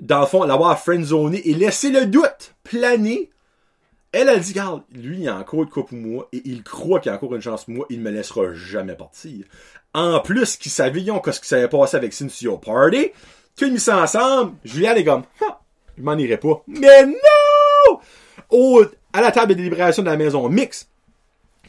Dans 0.00 0.20
le 0.20 0.26
fond, 0.26 0.44
l'avoir 0.44 0.78
friendzoné 0.78 1.48
et 1.48 1.54
laisser 1.54 1.88
le 1.88 2.04
doute 2.04 2.54
planer. 2.62 3.30
Elle 4.18 4.30
a 4.30 4.38
dit, 4.38 4.52
regarde, 4.52 4.82
lui, 4.92 5.20
il 5.20 5.28
a 5.28 5.36
encore 5.36 5.64
une 5.64 5.68
coupe 5.68 5.90
pour 5.90 5.98
moi 5.98 6.26
et 6.32 6.40
il 6.46 6.62
croit 6.62 7.00
qu'il 7.00 7.12
a 7.12 7.16
encore 7.16 7.34
une 7.34 7.42
chance 7.42 7.66
pour 7.66 7.74
moi. 7.74 7.86
Il 7.90 8.00
me 8.00 8.10
laissera 8.10 8.54
jamais 8.54 8.94
partir. 8.94 9.44
En 9.92 10.20
plus, 10.20 10.56
qu'ils 10.56 10.72
savions 10.72 11.18
que 11.18 11.32
ce 11.32 11.40
qui 11.40 11.48
s'avait 11.48 11.68
passé 11.68 11.98
avec 11.98 12.14
Cynthia 12.14 12.56
Party, 12.56 13.10
qu'ils 13.56 13.74
mis 13.74 13.78
ça 13.78 14.02
ensemble, 14.02 14.54
Julianne 14.64 14.96
est 14.96 15.04
comme, 15.04 15.24
je 15.98 16.02
m'en 16.02 16.16
irai 16.16 16.38
pas. 16.38 16.64
Mais 16.66 17.04
non! 17.04 18.00
Oh, 18.48 18.82
à 19.12 19.20
la 19.20 19.32
table 19.32 19.50
de 19.50 19.58
délibération 19.58 20.02
de 20.02 20.08
la 20.08 20.16
maison 20.16 20.48
mix, 20.48 20.88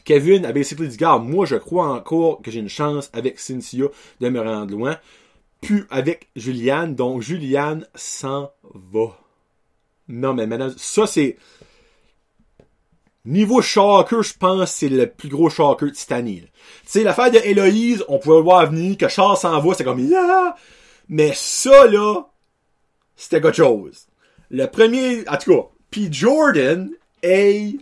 Kevin 0.06 0.46
a 0.46 0.52
basically 0.52 0.88
dit, 0.88 0.96
gars, 0.96 1.18
moi, 1.18 1.44
je 1.44 1.56
crois 1.56 1.88
encore 1.88 2.40
que 2.40 2.50
j'ai 2.50 2.60
une 2.60 2.70
chance 2.70 3.10
avec 3.12 3.38
Cynthia 3.38 3.88
de 4.20 4.28
me 4.30 4.40
rendre 4.40 4.74
loin. 4.74 4.96
Puis 5.60 5.82
avec 5.90 6.30
Juliane, 6.34 6.94
donc 6.94 7.20
Juliane 7.20 7.86
s'en 7.94 8.52
va. 8.72 9.18
Non, 10.08 10.32
mais 10.32 10.46
maintenant, 10.46 10.70
ça 10.78 11.06
c'est. 11.06 11.36
Niveau 13.24 13.60
shocker, 13.60 14.22
je 14.22 14.34
pense 14.38 14.70
c'est 14.70 14.88
le 14.88 15.06
plus 15.06 15.28
gros 15.28 15.50
shocker 15.50 15.90
de 15.90 15.94
cette. 15.94 16.24
Tu 16.24 16.48
sais, 16.86 17.02
l'affaire 17.02 17.30
de 17.30 17.38
Héloïse, 17.38 18.04
on 18.08 18.18
pouvait 18.18 18.36
le 18.36 18.42
voir 18.42 18.70
venir, 18.70 18.96
que 18.96 19.08
Charles 19.08 19.36
s'en 19.36 19.60
va, 19.60 19.74
c'est 19.74 19.84
comme 19.84 19.98
yeah! 19.98 20.54
Mais 21.08 21.32
ça 21.34 21.86
là, 21.86 22.22
c'était 23.16 23.40
quelque 23.40 23.56
chose. 23.56 24.06
Le 24.50 24.66
premier, 24.66 25.28
en 25.28 25.36
tout 25.36 25.52
cas, 25.52 25.68
puis 25.90 26.12
Jordan, 26.12 26.90
hey, 27.22 27.80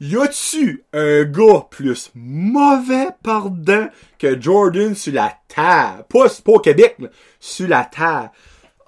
y 0.00 0.16
a-tu 0.16 0.84
un 0.92 1.24
gars 1.24 1.66
plus 1.70 2.10
mauvais 2.14 3.08
pardon 3.22 3.88
que 4.18 4.40
Jordan 4.40 4.94
sur 4.94 5.14
la 5.14 5.38
terre? 5.48 6.04
Pas, 6.08 6.28
pas 6.44 6.52
au 6.52 6.58
Québec, 6.58 6.96
sur 7.38 7.68
la 7.68 7.84
terre. 7.84 8.30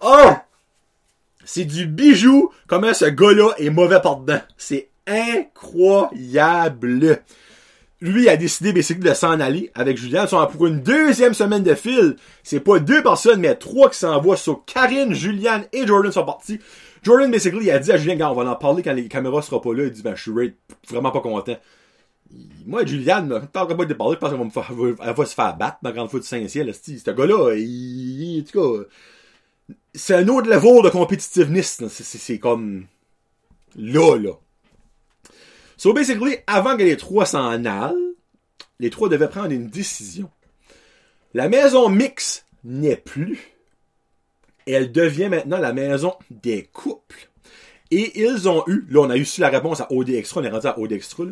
Oh! 0.02 0.32
C'est 1.44 1.66
du 1.66 1.86
bijou 1.86 2.50
comment 2.66 2.94
ce 2.94 3.04
gars-là 3.04 3.52
est 3.58 3.70
mauvais 3.70 4.00
pardon. 4.00 4.40
C'est 4.56 4.88
incroyable. 5.06 6.88
Lui 8.00 8.28
a 8.28 8.36
décidé 8.36 8.72
basically 8.72 9.08
de 9.08 9.14
s'en 9.14 9.40
aller 9.40 9.70
avec 9.74 9.96
Julien. 9.96 10.24
Ils 10.24 10.28
sont 10.28 10.46
pour 10.46 10.66
une 10.66 10.80
deuxième 10.80 11.32
semaine 11.32 11.62
de 11.62 11.74
fil. 11.74 12.16
C'est 12.42 12.60
pas 12.60 12.78
deux 12.78 13.02
personnes, 13.02 13.40
mais 13.40 13.54
trois 13.54 13.88
qui 13.88 13.98
s'envoient. 13.98 14.36
Sur 14.36 14.64
Karine, 14.66 15.14
Julian 15.14 15.62
et 15.72 15.86
Jordan 15.86 16.12
sont 16.12 16.24
partis. 16.24 16.60
Jordan, 17.02 17.30
basically, 17.30 17.66
il 17.66 17.70
a 17.70 17.78
dit 17.78 17.92
à 17.92 17.96
Julien, 17.96 18.30
on 18.30 18.34
va 18.34 18.50
en 18.50 18.56
parler 18.56 18.82
quand 18.82 18.92
les 18.92 19.08
caméras 19.08 19.42
seront 19.42 19.60
pas 19.60 19.72
là. 19.72 19.84
Il 19.84 19.90
dit, 19.90 20.02
ben, 20.02 20.14
je 20.16 20.22
suis 20.22 20.32
vraiment 20.90 21.10
pas 21.10 21.20
content. 21.20 21.56
Moi, 22.66 22.84
Juliane, 22.84 23.28
ne 23.28 23.38
parlerai 23.38 23.76
pas 23.76 23.84
de 23.84 23.94
parler 23.94 24.16
parce 24.20 24.32
qu'elle 24.32 24.40
va, 24.40 24.46
me 24.46 25.12
va 25.12 25.26
se 25.26 25.34
faire 25.34 25.56
battre 25.56 25.78
la 25.82 25.92
grande 25.92 26.10
foot 26.10 26.20
de 26.20 26.26
Saint-Ciel. 26.26 26.74
Ce 26.74 27.10
gars-là, 27.10 27.54
il, 27.56 28.44
en 28.56 28.74
c'est 29.94 30.14
un 30.14 30.28
autre 30.28 30.48
level 30.48 30.82
de 30.82 30.90
compétitiveness. 30.90 31.82
C'est 31.88 32.38
comme, 32.38 32.86
là, 33.76 34.16
là. 34.16 34.32
So 35.84 35.92
basically, 35.92 36.38
avant 36.46 36.78
que 36.78 36.82
les 36.82 36.96
trois 36.96 37.26
s'en 37.26 37.62
allent, 37.66 38.14
les 38.80 38.88
trois 38.88 39.10
devaient 39.10 39.28
prendre 39.28 39.50
une 39.50 39.68
décision. 39.68 40.30
La 41.34 41.50
maison 41.50 41.90
mix 41.90 42.46
n'est 42.64 42.96
plus. 42.96 43.52
Elle 44.66 44.92
devient 44.92 45.28
maintenant 45.28 45.58
la 45.58 45.74
maison 45.74 46.14
des 46.30 46.62
couples. 46.72 47.28
Et 47.90 48.18
ils 48.18 48.48
ont 48.48 48.64
eu, 48.66 48.86
là 48.88 49.00
on 49.00 49.10
a 49.10 49.18
eu 49.18 49.26
la 49.36 49.50
réponse 49.50 49.82
à 49.82 49.92
OD 49.92 50.08
Extra, 50.08 50.40
on 50.40 50.44
est 50.44 50.48
rendu 50.48 50.66
à 50.66 50.78
OD 50.78 50.92
Extra, 50.92 51.24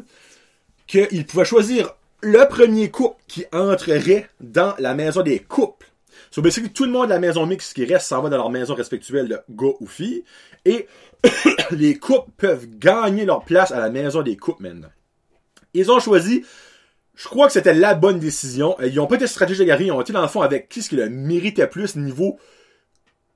qu'ils 0.87 1.25
pouvaient 1.25 1.47
choisir 1.47 1.95
le 2.21 2.47
premier 2.47 2.91
couple 2.91 3.23
qui 3.29 3.47
entrerait 3.55 4.29
dans 4.43 4.75
la 4.79 4.93
maison 4.93 5.23
des 5.23 5.38
couples. 5.38 5.91
So 6.33 6.42
basically, 6.42 6.73
tout 6.73 6.87
le 6.87 6.90
monde 6.90 7.05
de 7.05 7.11
la 7.11 7.21
maison 7.21 7.47
mixte 7.47 7.75
qui 7.75 7.85
reste 7.85 8.09
s'en 8.09 8.23
va 8.23 8.31
dans 8.31 8.38
leur 8.38 8.51
maison 8.51 8.75
respectuelle 8.75 9.29
de 9.29 9.38
gars 9.51 9.75
ou 9.81 9.87
filles. 9.87 10.25
Et 10.64 10.88
les 11.71 11.99
couples 11.99 12.31
peuvent 12.37 12.66
gagner 12.79 13.25
leur 13.25 13.45
place 13.45 13.71
à 13.71 13.79
la 13.79 13.90
maison 13.90 14.23
des 14.23 14.37
couples 14.37 14.62
maintenant. 14.62 14.90
Ils 15.75 15.90
ont 15.90 16.01
choisi, 16.01 16.45
je 17.14 17.29
crois 17.29 17.47
que 17.47 17.53
c'était 17.53 17.75
la 17.75 17.95
bonne 17.95 18.18
décision. 18.18 18.77
Ils 18.81 18.99
ont 18.99 19.07
pas 19.07 19.16
été 19.16 19.27
stratégiques 19.27 19.68
à 19.68 19.81
ils 19.81 19.92
ont 19.92 20.01
été 20.01 20.12
dans 20.12 20.23
le 20.23 20.29
fond 20.29 20.40
avec 20.40 20.68
qui 20.68 20.83
ce 20.83 20.88
qui 20.88 20.97
le 20.97 21.11
méritait 21.11 21.66
plus 21.66 21.97
niveau 21.97 22.38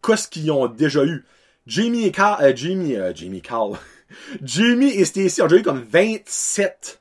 qu'est-ce 0.03 0.29
qu'ils 0.29 0.51
ont 0.51 0.67
déjà 0.67 1.05
eu. 1.05 1.25
Jamie 1.67 2.05
et 2.05 2.13
Carl, 2.13 2.43
euh, 2.43 2.53
Jamie, 2.55 2.97
euh, 2.97 3.13
Jamie 3.15 3.43
Carl. 3.43 3.77
Jamie 4.43 4.91
et 4.91 5.05
Stacy 5.05 5.43
ont 5.43 5.47
déjà 5.47 5.61
eu 5.61 5.65
comme 5.65 5.83
27 5.83 7.01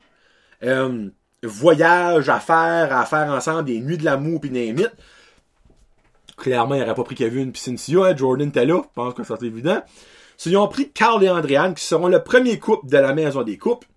euh, 0.64 1.10
voyages 1.44 2.30
à 2.30 2.40
faire, 2.40 2.98
à 2.98 3.06
faire 3.06 3.32
ensemble, 3.32 3.66
des 3.66 3.80
nuits 3.80 3.98
de 3.98 4.06
l'amour 4.06 4.42
pis 4.42 4.50
des 4.50 4.74
mythes. 4.74 4.92
Clairement, 6.38 6.76
il 6.76 6.82
n'aurait 6.82 6.96
pas 6.96 7.04
pris 7.04 7.16
Kevin 7.16 7.52
pis 7.52 7.62
Cynthia, 7.62 8.06
hein, 8.06 8.16
Jordan 8.16 8.50
était 8.50 8.66
là, 8.66 8.82
je 8.84 8.90
pense 8.94 9.14
que 9.14 9.24
c'est 9.24 9.44
évident. 9.44 9.82
Ils 10.46 10.58
ont 10.58 10.68
pris 10.68 10.92
Carl 10.92 11.24
et 11.24 11.30
Andréane, 11.30 11.74
qui 11.76 11.84
seront 11.84 12.08
le 12.08 12.22
premier 12.22 12.60
couple 12.60 12.88
de 12.88 12.98
la 12.98 13.14
maison 13.14 13.44
des 13.44 13.58
couples. 13.58 13.88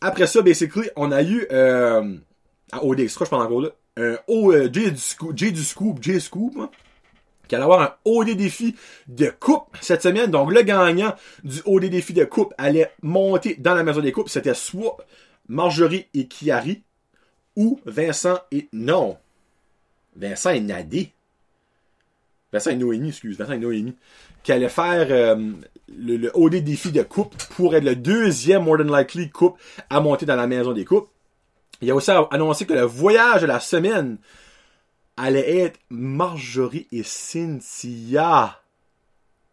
Après 0.00 0.26
ça, 0.26 0.40
basically, 0.42 0.88
on 0.96 1.10
a 1.10 1.22
eu, 1.22 1.46
euh, 1.50 2.16
à 2.72 2.84
OD 2.84 3.00
Extra, 3.00 3.24
je 3.24 3.30
pense 3.30 3.44
encore 3.44 3.60
là, 3.60 3.68
un 3.96 4.16
euh, 4.28 4.68
J 4.72 4.92
du 4.92 4.98
Scoop, 4.98 5.36
J 5.36 5.52
du 5.52 5.64
Scoop, 5.64 5.98
J 6.00 6.20
Scoop, 6.20 6.56
hein, 6.58 6.70
qui 7.48 7.56
allait 7.56 7.64
avoir 7.64 7.82
un 7.82 7.94
OD 8.04 8.30
défi 8.36 8.76
de 9.08 9.32
coupe 9.38 9.76
cette 9.80 10.02
semaine. 10.02 10.30
Donc, 10.30 10.52
le 10.52 10.62
gagnant 10.62 11.14
du 11.42 11.60
OD 11.64 11.86
défi 11.86 12.12
de 12.12 12.24
coupe 12.24 12.54
allait 12.56 12.92
monter 13.02 13.56
dans 13.56 13.74
la 13.74 13.82
maison 13.82 14.00
des 14.00 14.12
couples. 14.12 14.30
C'était 14.30 14.54
soit 14.54 14.96
Marjorie 15.48 16.06
et 16.14 16.28
Kiari, 16.28 16.84
ou 17.56 17.80
Vincent 17.84 18.38
et, 18.52 18.68
non. 18.72 19.18
Vincent 20.14 20.50
et 20.50 20.60
Nadé. 20.60 21.12
Vincent 22.52 22.70
et 22.70 22.76
Noémie, 22.76 23.08
excuse, 23.08 23.38
Vincent 23.38 23.52
et 23.52 23.58
Noémie. 23.58 23.96
Qui 24.42 24.52
allait 24.52 24.68
faire, 24.68 25.06
euh, 25.10 25.52
le, 25.88 26.16
le 26.16 26.30
OD 26.34 26.56
défi 26.56 26.92
de 26.92 27.02
coupe 27.02 27.36
pour 27.56 27.74
être 27.74 27.84
le 27.84 27.96
deuxième 27.96 28.64
more 28.64 28.78
than 28.78 28.96
likely 28.96 29.30
coupe 29.30 29.58
à 29.88 30.00
monter 30.00 30.26
dans 30.26 30.36
la 30.36 30.46
maison 30.46 30.72
des 30.72 30.84
coupes. 30.84 31.08
Il 31.80 31.90
a 31.90 31.94
aussi 31.94 32.10
annoncé 32.30 32.66
que 32.66 32.74
le 32.74 32.82
voyage 32.82 33.42
de 33.42 33.46
la 33.46 33.60
semaine 33.60 34.18
allait 35.16 35.58
être 35.60 35.78
Marjorie 35.88 36.88
et 36.92 37.02
Cynthia. 37.02 38.60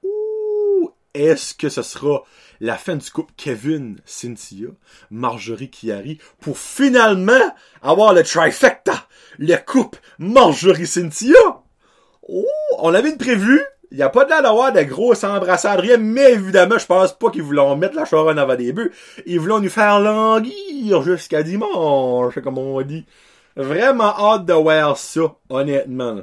Ouh, 0.03 0.91
est-ce 1.13 1.53
que 1.53 1.69
ce 1.69 1.81
sera 1.81 2.23
la 2.59 2.77
fin 2.77 2.95
du 2.95 3.09
couple 3.11 3.33
Kevin, 3.37 3.99
Cynthia, 4.05 4.67
Marjorie 5.09 5.71
Chiari 5.71 6.19
pour 6.41 6.57
finalement 6.57 7.55
avoir 7.81 8.13
le 8.13 8.23
trifecta, 8.23 9.07
le 9.37 9.55
couple 9.55 9.99
Marjorie 10.19 10.87
Cynthia? 10.87 11.63
On 12.77 12.93
avait 12.93 13.09
une 13.09 13.17
prévue. 13.17 13.61
Il 13.91 13.97
n'y 13.97 14.03
a 14.03 14.09
pas 14.09 14.25
de 14.25 14.29
l'air 14.29 14.41
d'avoir 14.41 14.73
de 14.73 14.81
grosses 14.81 15.23
embrassades, 15.23 15.79
rien, 15.79 15.97
mais 15.97 16.33
évidemment, 16.33 16.77
je 16.77 16.85
pense 16.85 17.17
pas 17.17 17.29
qu'ils 17.31 17.41
voulaient 17.41 17.75
mettre 17.77 17.95
la 17.95 18.03
charonne 18.03 18.37
avant 18.37 18.55
des 18.55 18.73
bœufs. 18.73 18.91
Ils 19.25 19.39
voulaient 19.39 19.61
nous 19.61 19.69
faire 19.69 20.01
languir 20.01 21.01
jusqu'à 21.03 21.41
dimanche, 21.41 22.37
comme 22.43 22.57
on 22.57 22.81
dit. 22.81 23.05
Vraiment 23.55 24.13
hâte 24.19 24.45
de 24.45 24.53
voir 24.53 24.97
ça, 24.97 25.35
honnêtement. 25.49 26.21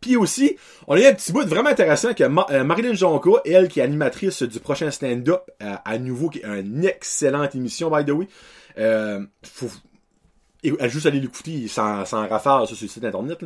Puis 0.00 0.16
aussi, 0.16 0.56
on 0.88 0.96
a 0.96 1.00
eu 1.00 1.06
un 1.06 1.14
petit 1.14 1.32
bout 1.32 1.46
vraiment 1.46 1.70
intéressant 1.70 2.14
que 2.14 2.24
euh, 2.24 2.64
Marilyn 2.64 2.94
Jonka, 2.94 3.30
elle 3.44 3.68
qui 3.68 3.80
est 3.80 3.84
animatrice 3.84 4.42
du 4.42 4.58
prochain 4.58 4.90
stand-up, 4.90 5.42
euh, 5.62 5.74
à 5.84 5.98
nouveau, 5.98 6.30
qui 6.30 6.40
est 6.40 6.44
une 6.44 6.84
excellente 6.84 7.54
émission, 7.54 7.90
by 7.90 8.04
the 8.04 8.10
way. 8.10 8.26
Euh, 8.78 9.20
faut, 9.42 9.70
elle 10.64 10.90
juste 10.90 11.06
aller 11.06 11.20
l'écouter 11.20 11.68
sans, 11.68 12.04
sans 12.04 12.26
rafale 12.26 12.66
sur 12.66 12.76
le 12.80 12.88
site 12.88 13.04
internet. 13.04 13.44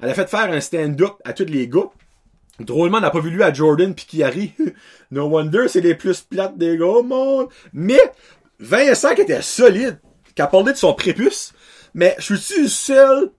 Elle 0.00 0.10
a 0.10 0.14
fait 0.14 0.28
faire 0.28 0.50
un 0.50 0.60
stand-up 0.60 1.14
à 1.24 1.32
tous 1.32 1.44
les 1.44 1.68
gars. 1.68 1.90
Drôlement, 2.60 2.98
on 2.98 3.00
n'a 3.00 3.10
pas 3.10 3.20
vu 3.20 3.30
lui 3.30 3.42
à 3.42 3.52
Jordan 3.52 3.94
pis 3.94 4.06
Kiari. 4.06 4.52
no 5.10 5.26
wonder, 5.26 5.68
c'est 5.68 5.80
les 5.80 5.94
plus 5.94 6.20
plates 6.22 6.58
des 6.58 6.76
gars 6.76 6.86
au 6.86 7.02
monde. 7.02 7.48
Mais, 7.72 8.00
Vincent 8.58 9.14
qui 9.14 9.22
était 9.22 9.42
solide, 9.42 10.00
qui 10.34 10.42
a 10.42 10.46
parlé 10.46 10.72
de 10.72 10.78
son 10.78 10.94
prépuce, 10.94 11.52
mais 11.94 12.16
je 12.18 12.34
suis 12.34 12.62
le 12.62 12.68
seul 12.68 13.30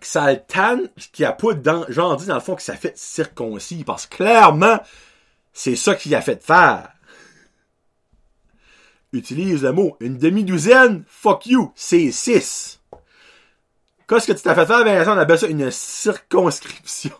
que 0.00 0.06
ça 0.06 0.30
le 0.30 0.38
tanne, 0.38 0.88
qui 1.12 1.24
a 1.24 1.32
pas 1.32 1.54
dans, 1.54 1.84
genre 1.88 2.16
dit 2.16 2.26
dans 2.26 2.34
le 2.34 2.40
fond 2.40 2.54
que 2.54 2.62
ça 2.62 2.76
fait 2.76 2.96
circoncis, 2.96 3.84
parce 3.84 4.06
que 4.06 4.16
clairement, 4.16 4.78
c'est 5.52 5.76
ça 5.76 5.94
qu'il 5.94 6.14
a 6.14 6.22
fait 6.22 6.42
faire. 6.42 6.90
Utilise 9.12 9.62
le 9.62 9.72
mot 9.72 9.96
une 10.00 10.18
demi-douzaine, 10.18 11.04
fuck 11.08 11.46
you, 11.46 11.72
c'est 11.74 12.10
six. 12.10 12.77
Qu'est-ce 14.08 14.26
que 14.26 14.32
tu 14.32 14.40
t'as 14.40 14.54
fait 14.54 14.64
faire, 14.64 14.84
Vincent? 14.84 15.14
On 15.14 15.18
appelle 15.18 15.38
ça 15.38 15.48
une 15.48 15.70
circonscription. 15.70 17.12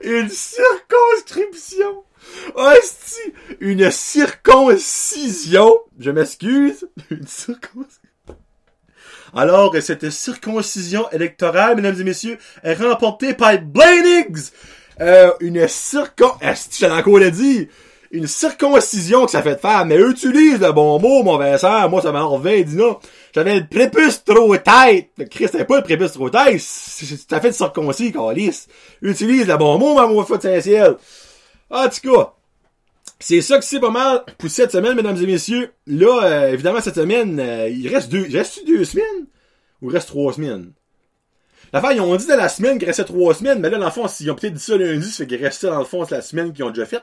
une 0.00 0.30
circonscription. 0.30 2.04
Hostie! 2.54 3.34
Une 3.60 3.90
circoncision! 3.90 5.78
Je 5.98 6.10
m'excuse. 6.10 6.88
Une 7.10 7.26
circoncision. 7.26 8.00
Alors, 9.34 9.76
cette 9.80 10.08
circoncision 10.08 11.10
électorale, 11.10 11.76
mesdames 11.76 12.00
et 12.00 12.04
messieurs, 12.04 12.38
est 12.62 12.74
remportée 12.74 13.34
par 13.34 13.58
Blaine 13.58 14.26
Euh, 15.00 15.32
une 15.40 15.68
circon... 15.68 16.32
Est-ce 16.40 16.80
que 16.80 16.86
encore 16.90 17.18
le 17.18 17.30
dit? 17.30 17.68
Une 18.14 18.28
circoncision 18.28 19.24
que 19.24 19.32
ça 19.32 19.42
fait 19.42 19.56
de 19.56 19.60
faire, 19.60 19.84
mais 19.84 19.96
utilise 19.96 20.60
le 20.60 20.70
bon 20.70 21.00
mot, 21.00 21.24
mon 21.24 21.36
Vincent. 21.36 21.88
Moi, 21.88 22.00
ça 22.00 22.12
m'a 22.12 22.22
enlevé, 22.22 22.62
dis 22.62 22.76
non. 22.76 23.00
J'avais 23.34 23.58
le 23.58 23.66
prépuce 23.66 24.22
trop 24.22 24.56
tête. 24.56 25.10
Christ, 25.28 25.50
c'était 25.50 25.64
pas 25.64 25.78
le 25.78 25.82
prépuce 25.82 26.12
trop 26.12 26.30
tête. 26.30 26.60
Ça 26.60 27.40
fait 27.40 27.48
de 27.48 27.54
circoncis, 27.54 28.12
calice. 28.12 28.68
Utilise 29.02 29.48
le 29.48 29.56
bon 29.56 29.78
mot, 29.78 29.94
ma 29.96 30.24
foi 30.24 30.36
de 30.36 30.42
Saint-Ciel. 30.42 30.94
En 31.70 31.88
tout 31.88 32.08
cas, 32.08 32.34
c'est 33.18 33.42
ça 33.42 33.58
que 33.58 33.64
c'est 33.64 33.80
pas 33.80 33.90
mal 33.90 34.22
pour 34.38 34.48
cette 34.48 34.70
semaine, 34.70 34.94
mesdames 34.94 35.20
et 35.20 35.26
messieurs. 35.26 35.72
Là, 35.88 36.20
euh, 36.22 36.52
évidemment, 36.52 36.80
cette 36.80 36.94
semaine, 36.94 37.40
euh, 37.40 37.68
il 37.68 37.88
reste 37.88 38.12
deux, 38.12 38.26
il 38.28 38.36
reste 38.36 38.64
deux 38.64 38.84
semaines? 38.84 39.26
Ou 39.82 39.90
il 39.90 39.92
reste 39.92 40.06
trois 40.10 40.32
semaines? 40.32 40.70
L'affaire, 41.74 41.90
ils 41.90 42.00
ont 42.00 42.14
dit 42.14 42.28
de 42.28 42.34
la 42.34 42.48
semaine 42.48 42.78
qu'il 42.78 42.86
restait 42.86 43.02
trois 43.02 43.34
semaines, 43.34 43.58
mais 43.58 43.68
là, 43.68 43.78
dans 43.78 43.86
le 43.86 43.90
fond, 43.90 44.06
ils 44.20 44.30
ont 44.30 44.36
peut-être 44.36 44.54
dit 44.54 44.62
ça 44.62 44.76
lundi, 44.76 45.10
ça 45.10 45.24
fait 45.24 45.26
qu'il 45.26 45.44
restait 45.44 45.66
dans 45.66 45.80
le 45.80 45.84
fond, 45.84 46.04
c'est 46.04 46.14
la 46.14 46.22
semaine 46.22 46.52
qu'ils 46.52 46.62
ont 46.62 46.70
déjà 46.70 46.86
faite. 46.86 47.02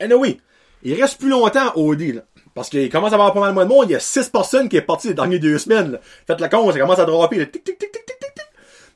Anyway, 0.00 0.38
il 0.82 1.00
reste 1.00 1.20
plus 1.20 1.28
longtemps 1.28 1.72
au 1.76 1.94
deal. 1.94 2.24
Parce 2.52 2.68
qu'il 2.68 2.90
commence 2.90 3.12
à 3.12 3.14
avoir 3.14 3.32
pas 3.32 3.38
mal 3.38 3.54
moins 3.54 3.64
de 3.64 3.68
monde. 3.68 3.84
Il 3.88 3.92
y 3.92 3.94
a 3.94 4.00
six 4.00 4.28
personnes 4.28 4.68
qui 4.68 4.76
est 4.76 4.82
parti 4.82 5.06
les 5.06 5.14
dernières 5.14 5.38
deux 5.38 5.56
semaines. 5.56 6.00
Faites 6.26 6.40
la 6.40 6.48
con, 6.48 6.72
ça 6.72 6.80
commence 6.80 6.98
à 6.98 7.04
dropper. 7.04 7.48
Tic, 7.48 7.62
tic, 7.62 7.78
tic, 7.78 7.92
tic, 7.92 8.06
tic, 8.06 8.18
tic. 8.18 8.44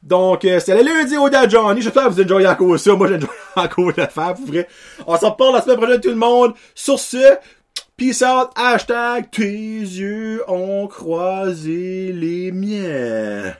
Donc, 0.02 0.44
euh, 0.44 0.58
c'était 0.58 0.82
le 0.82 0.88
lundi 0.88 1.16
au 1.16 1.28
Dad 1.30 1.48
Johnny. 1.48 1.82
J'espère 1.82 2.08
que 2.08 2.14
vous 2.14 2.22
enjoyez 2.22 2.48
encore 2.48 2.76
ça. 2.80 2.96
Moi, 2.96 3.06
j'enjoy 3.06 3.28
encore 3.54 3.92
le 3.96 4.06
faire, 4.06 4.34
pour 4.34 4.46
vrai. 4.46 4.66
On 5.06 5.16
s'en 5.16 5.30
reparle 5.30 5.54
la 5.54 5.62
semaine 5.62 5.76
prochaine, 5.76 6.00
tout 6.00 6.08
le 6.08 6.16
monde. 6.16 6.54
Sur 6.74 6.98
ce, 6.98 7.36
peace 7.96 8.24
out. 8.24 8.50
Hashtag, 8.56 9.30
tes 9.30 9.44
yeux 9.44 10.42
ont 10.48 10.88
croisé 10.88 12.12
les 12.12 12.50
miens. 12.50 13.54